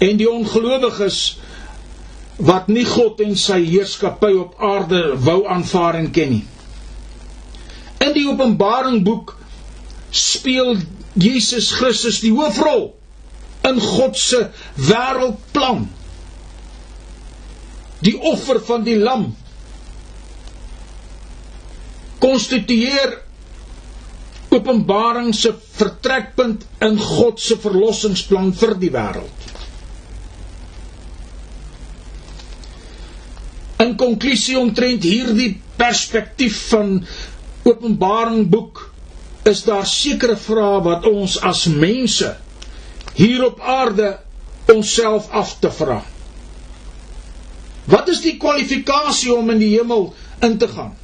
[0.00, 1.20] en die ongelowiges
[2.40, 6.44] wat nie God en sy heerskappy op aarde wou aanvaar en ken nie.
[8.00, 9.34] In die Openbaring boek
[10.10, 10.78] speel
[11.20, 12.90] Jesus Christus die hoofrol
[13.68, 14.46] in God se
[14.80, 15.84] wêreldplan.
[18.00, 19.28] Die offer van die lam
[22.20, 23.18] konstitueer
[24.50, 29.49] Openbaring se vertrekpunt in God se verlossingsplan vir die wêreld.
[33.80, 36.98] In konklusie omtrent hierdie perspektief van
[37.64, 38.86] Openbaring boek
[39.48, 42.34] is daar sekere vrae wat ons as mense
[43.16, 44.14] hier op aarde
[44.72, 46.00] onsself af te vra.
[47.90, 50.10] Wat is die kwalifikasie om in die hemel
[50.44, 50.94] in te gaan?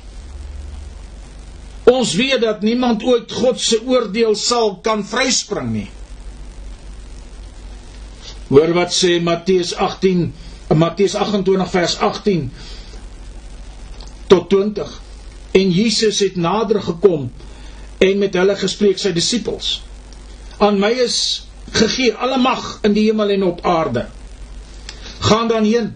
[1.90, 5.88] Ons weet dat niemand ooit God se oordeel sal kan vryspring nie.
[8.48, 10.28] Hoor wat sê Matteus 18
[10.68, 12.52] in Matteus 28 vers 18
[14.26, 15.00] tot 20.
[15.50, 17.30] En Jesus het nader gekom
[17.98, 19.80] en met hulle gespreek sy disippels.
[20.58, 21.46] Aan my is
[21.76, 24.06] gegee alle mag in die hemel en op aarde.
[25.26, 25.94] Gaan dan heen,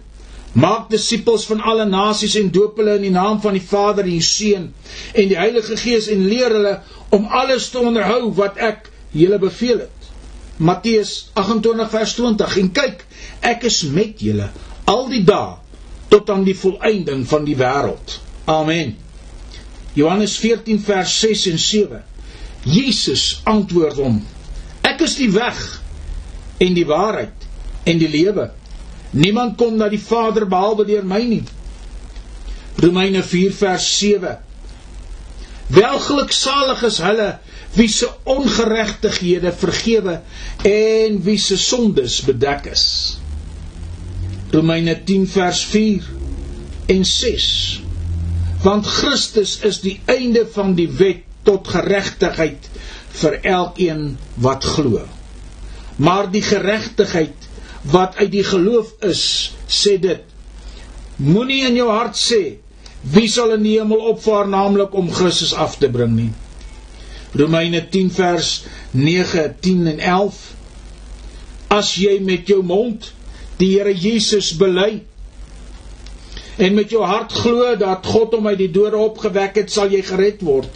[0.53, 4.15] maak disippels van alle nasies en doop hulle in die naam van die Vader en
[4.17, 4.71] die Seun
[5.13, 6.75] en die Heilige Gees en leer hulle
[7.15, 10.00] om alles te onderhou wat ek julle beveel het.
[10.61, 13.05] Matteus 28 vers 20 en kyk
[13.49, 14.51] ek is met julle
[14.91, 15.57] al die dae
[16.11, 18.17] tot aan die volëinding van die wêreld.
[18.51, 18.97] Amen.
[19.95, 22.01] Johannes 14 vers 6 en 7.
[22.67, 24.19] Jesus antwoord hom:
[24.85, 25.59] Ek is die weg
[26.61, 27.47] en die waarheid
[27.87, 28.51] en die lewe.
[29.11, 31.43] Niemand kom na die Vader behalwe deur my nie.
[32.81, 34.37] Romeine 4 vers 7.
[35.71, 37.31] Welgeluksalig is hulle
[37.75, 40.21] wie se ongeregtighede vergewe
[40.67, 42.85] en wie se sondes bedek is.
[44.51, 46.03] Romeine 10 vers 4
[46.91, 47.47] en 6
[48.61, 52.67] Want Christus is die einde van die wet tot geregtigheid
[53.21, 54.03] vir elkeen
[54.45, 55.01] wat glo.
[55.97, 57.47] Maar die geregtigheid
[57.89, 59.23] wat uit die geloof is,
[59.65, 60.21] sê dit:
[61.17, 62.41] Moenie in jou hart sê
[63.01, 66.29] wie sal in die hemel opvaar naamlik om Christus af te bring nie.
[67.37, 70.41] Romeine 10 vers 9, 10 en 11
[71.71, 73.13] As jy met jou mond
[73.61, 75.05] die Here Jesus bely
[76.61, 80.01] en met jou hart glo dat God hom uit die dode opgewek het, sal jy
[80.05, 80.69] gered word.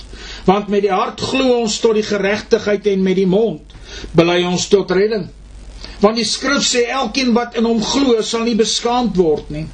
[0.47, 3.75] Want met die hart glo ons tot die geregtigheid en met die mond
[4.15, 5.27] bely ons tot redding.
[6.01, 9.65] Want die skrif sê elkeen wat in hom glo sal nie beskaamd word nie.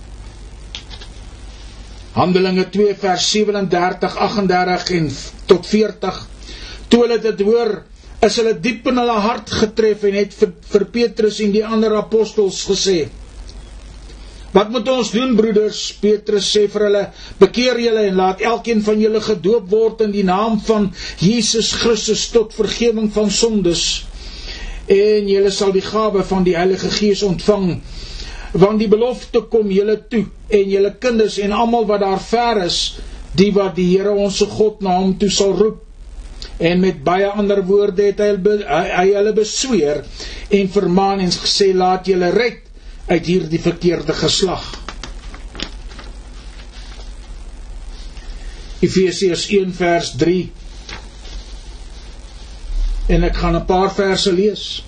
[2.18, 5.10] Handelinge 2 vers 37, 38 en
[5.54, 6.20] tot 40.
[6.92, 7.72] Toe hulle dit hoor,
[8.22, 11.96] is hulle diep in hulle hart getref en het vir, vir Petrus en die ander
[11.98, 13.00] apostels gesê:
[14.52, 15.80] Wat moet ons doen broeders?
[16.04, 17.06] Petrus sê vir hulle:
[17.40, 20.92] "Bekeer julle en laat elkeen van julle gedoop word in die naam van
[21.24, 23.86] Jesus Christus tot vergifnis van sondes,
[24.92, 27.80] en julle sal die gawe van die Heilige Gees ontvang."
[28.52, 32.80] want die belofte kom julle toe en julle kinders en almal wat daar ver is
[33.40, 35.80] die wat die Here ons se God na hom toe sal roep
[36.62, 40.04] en met baie ander woorde het hy hy hulle besweer
[40.54, 42.62] en vermaan en gesê laat julle red
[43.10, 44.64] uit hierdie verkeerde geslag.
[48.82, 50.50] Efesiërs 1 vers 3
[53.12, 54.84] En ek gaan 'n paar verse lees.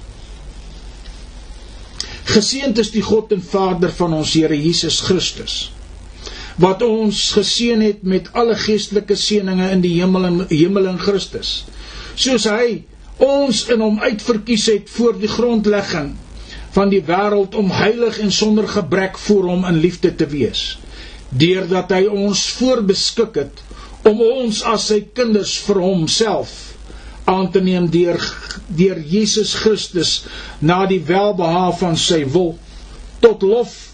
[2.24, 5.73] Geseënd is die God en Vader van ons Here Jesus Christus
[6.62, 11.64] wat ons geseën het met alle geestelike seënings in die hemel en hemel in Christus.
[12.16, 12.84] Soos hy
[13.24, 16.14] ons in hom uitverkies het voor die grondlegging
[16.74, 20.78] van die wêreld om heilig en sonder gebrek voor hom in liefde te wees,
[21.30, 23.62] deurdat hy ons voorbeskik het
[24.10, 26.54] om ons as sy kinders vir homself
[27.30, 28.20] aan te neem deur
[28.68, 30.26] deur Jesus Christus
[30.60, 32.56] na die welbehae van sy wil
[33.24, 33.93] tot lof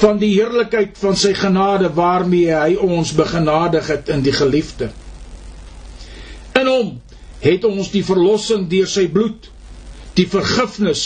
[0.00, 4.90] van die heerlikheid van sy genade waarmee hy ons begenadig het in die geliefde.
[6.58, 6.90] In hom
[7.44, 9.50] het ons die verlossing deur sy bloed,
[10.18, 11.04] die vergifnis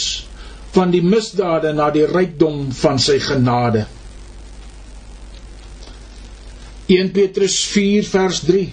[0.73, 3.85] van die misdade na die rykdom van sy genade.
[6.89, 8.67] 1 Petrus 4 vers 3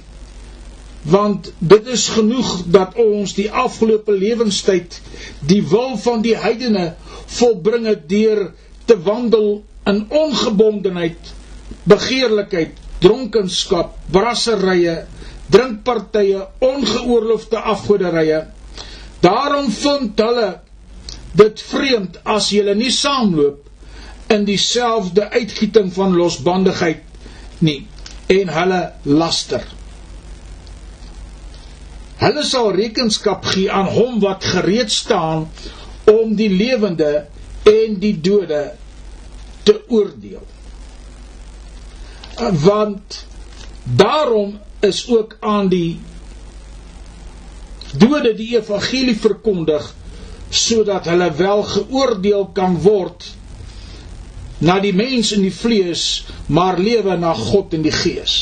[1.06, 4.96] Want dit is genoeg dat ons die afgelope lewenstyd
[5.46, 6.94] die wil van die heidene
[7.36, 8.40] volbring het deur
[8.88, 11.32] te wandel in ongebondenheid,
[11.86, 15.04] begeerlikheid, dronkenskap, brasserye,
[15.52, 18.40] drinkpartye, ongeoorloofde afgoderye.
[19.22, 20.48] Daarom vind hulle
[21.36, 23.62] dit vreemd as jy nie saamloop
[24.32, 27.02] in dieselfde uitgieting van losbandigheid
[27.62, 27.84] nie
[28.32, 29.62] en hulle laster.
[32.16, 35.46] Hulle sal rekenskap gee aan hom wat gereed staan
[36.10, 37.26] om die lewende
[37.68, 38.64] en die dode
[39.66, 40.44] te oordeel.
[42.62, 43.24] Want
[43.82, 45.98] daarom is ook aan die
[47.96, 49.88] dode die evangelie verkondig
[50.50, 53.26] sodat hulle wel geoordeel kan word
[54.58, 58.36] na die mens in die vlees, maar lewe na God in die gees.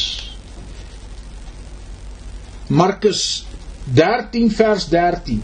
[2.70, 3.44] Markus
[3.98, 5.42] 13 vers 13.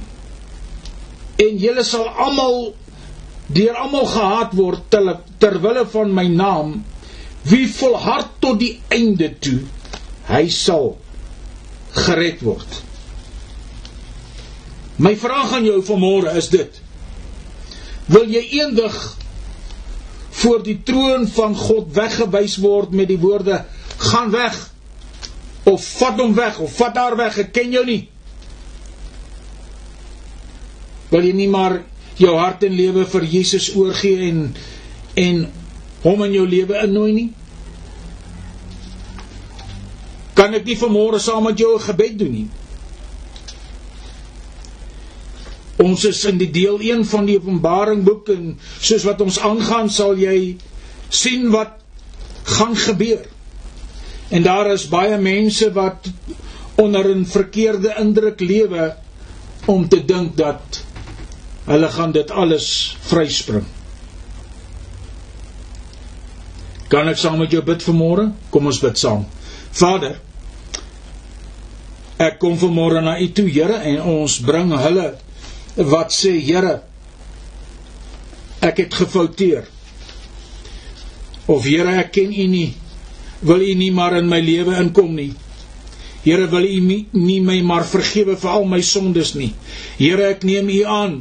[1.40, 2.70] En julle sal almal
[3.54, 6.80] deur almal gehaat word ter, ter wille van my naam.
[7.48, 9.60] Wie volhard tot die einde toe,
[10.28, 10.92] hy sal
[11.96, 12.82] gered word.
[15.00, 16.76] My vraag aan jou vanmôre is dit:
[18.12, 18.98] Wil jy eendag
[20.40, 23.64] voor die troon van God weggewys word met die woorde:
[24.10, 24.56] "Gaan weg"
[25.64, 28.08] of "Vat hom weg" of "Vat haar weg, ek ken jou nie"?
[31.10, 31.80] Wil jy nie maar
[32.20, 34.54] jou hart en lewe vir Jesus oorgee en
[35.20, 35.44] en
[36.04, 37.28] hom in jou lewe innooi nie?
[40.38, 42.48] Kan ek nie vanmôre saam met jou 'n gebed doen nie?
[45.80, 49.88] Ons is in die deel 1 van die Openbaring boek en soos wat ons aangaan
[49.88, 50.56] sal jy
[51.08, 51.80] sien wat
[52.44, 53.24] gaan gebeur.
[54.30, 56.10] En daar is baie mense wat
[56.76, 58.94] onder 'n verkeerde indruk lewe
[59.66, 60.84] om te dink dat
[61.70, 62.66] hulle gaan dit alles
[63.06, 63.66] vryspring.
[66.90, 68.30] Kan ek saam met jou bid vanmôre?
[68.50, 69.22] Kom ons bid saam.
[69.78, 70.16] Vader,
[72.18, 75.10] ek kom vanmôre na U toe, Here, en ons bring hulle
[75.76, 76.80] wat sê Here
[78.60, 79.68] ek het gefouteer
[81.50, 82.72] of Here ek ken U nie
[83.46, 85.32] wil U nie maar in my lewe inkom nie
[86.24, 89.52] Here wil U nie my maar vergewe vir al my sondes nie
[89.96, 91.20] Here ek neem U aan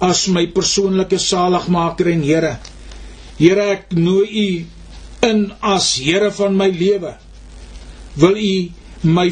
[0.00, 2.58] as my persoonlike saligmaker en Here.
[3.38, 7.14] Here ek nooi U in as Here van my lewe.
[8.16, 8.54] Wil U
[9.02, 9.28] my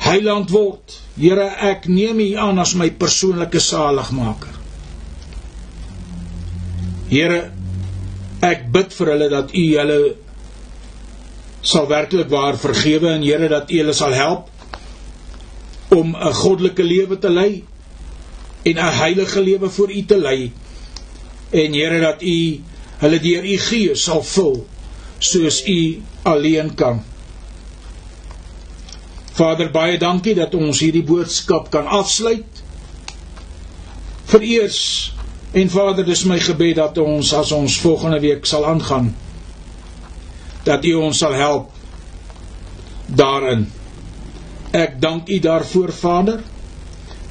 [0.00, 0.96] heiland word?
[1.20, 4.56] Here, ek neem U aan as my persoonlike saligmaker.
[7.10, 7.40] Here,
[8.40, 9.98] ek bid vir hulle dat U hulle
[11.60, 14.48] sal werklik waar vergewe en Here dat U hulle sal help
[15.92, 17.64] om 'n goddelike lewe te lei
[18.62, 20.52] en 'n heilige lewe voor U te lei.
[21.50, 22.60] En Here dat U
[22.98, 24.66] hulle deur U Gees sal vul
[25.18, 27.02] soos U alleen kan.
[29.32, 32.62] Vader, baie dankie dat ons hierdie boodskap kan afsluit.
[34.24, 35.12] Vereers
[35.50, 39.10] En Vader, dis my gebed dat ons as ons volgende week sal aangaan
[40.62, 41.70] dat U ons sal help
[43.06, 43.64] daarin.
[44.76, 46.42] Ek dank U daarvoor, Vader,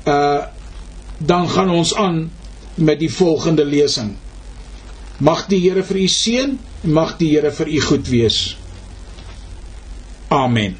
[0.06, 0.42] Uh
[1.20, 2.30] dan gaan ons aan
[2.74, 4.16] met die volgende lesing.
[5.20, 6.54] Mag die Here vir u seën
[6.84, 8.38] en mag die Here vir u goed wees.
[10.32, 10.78] Amen.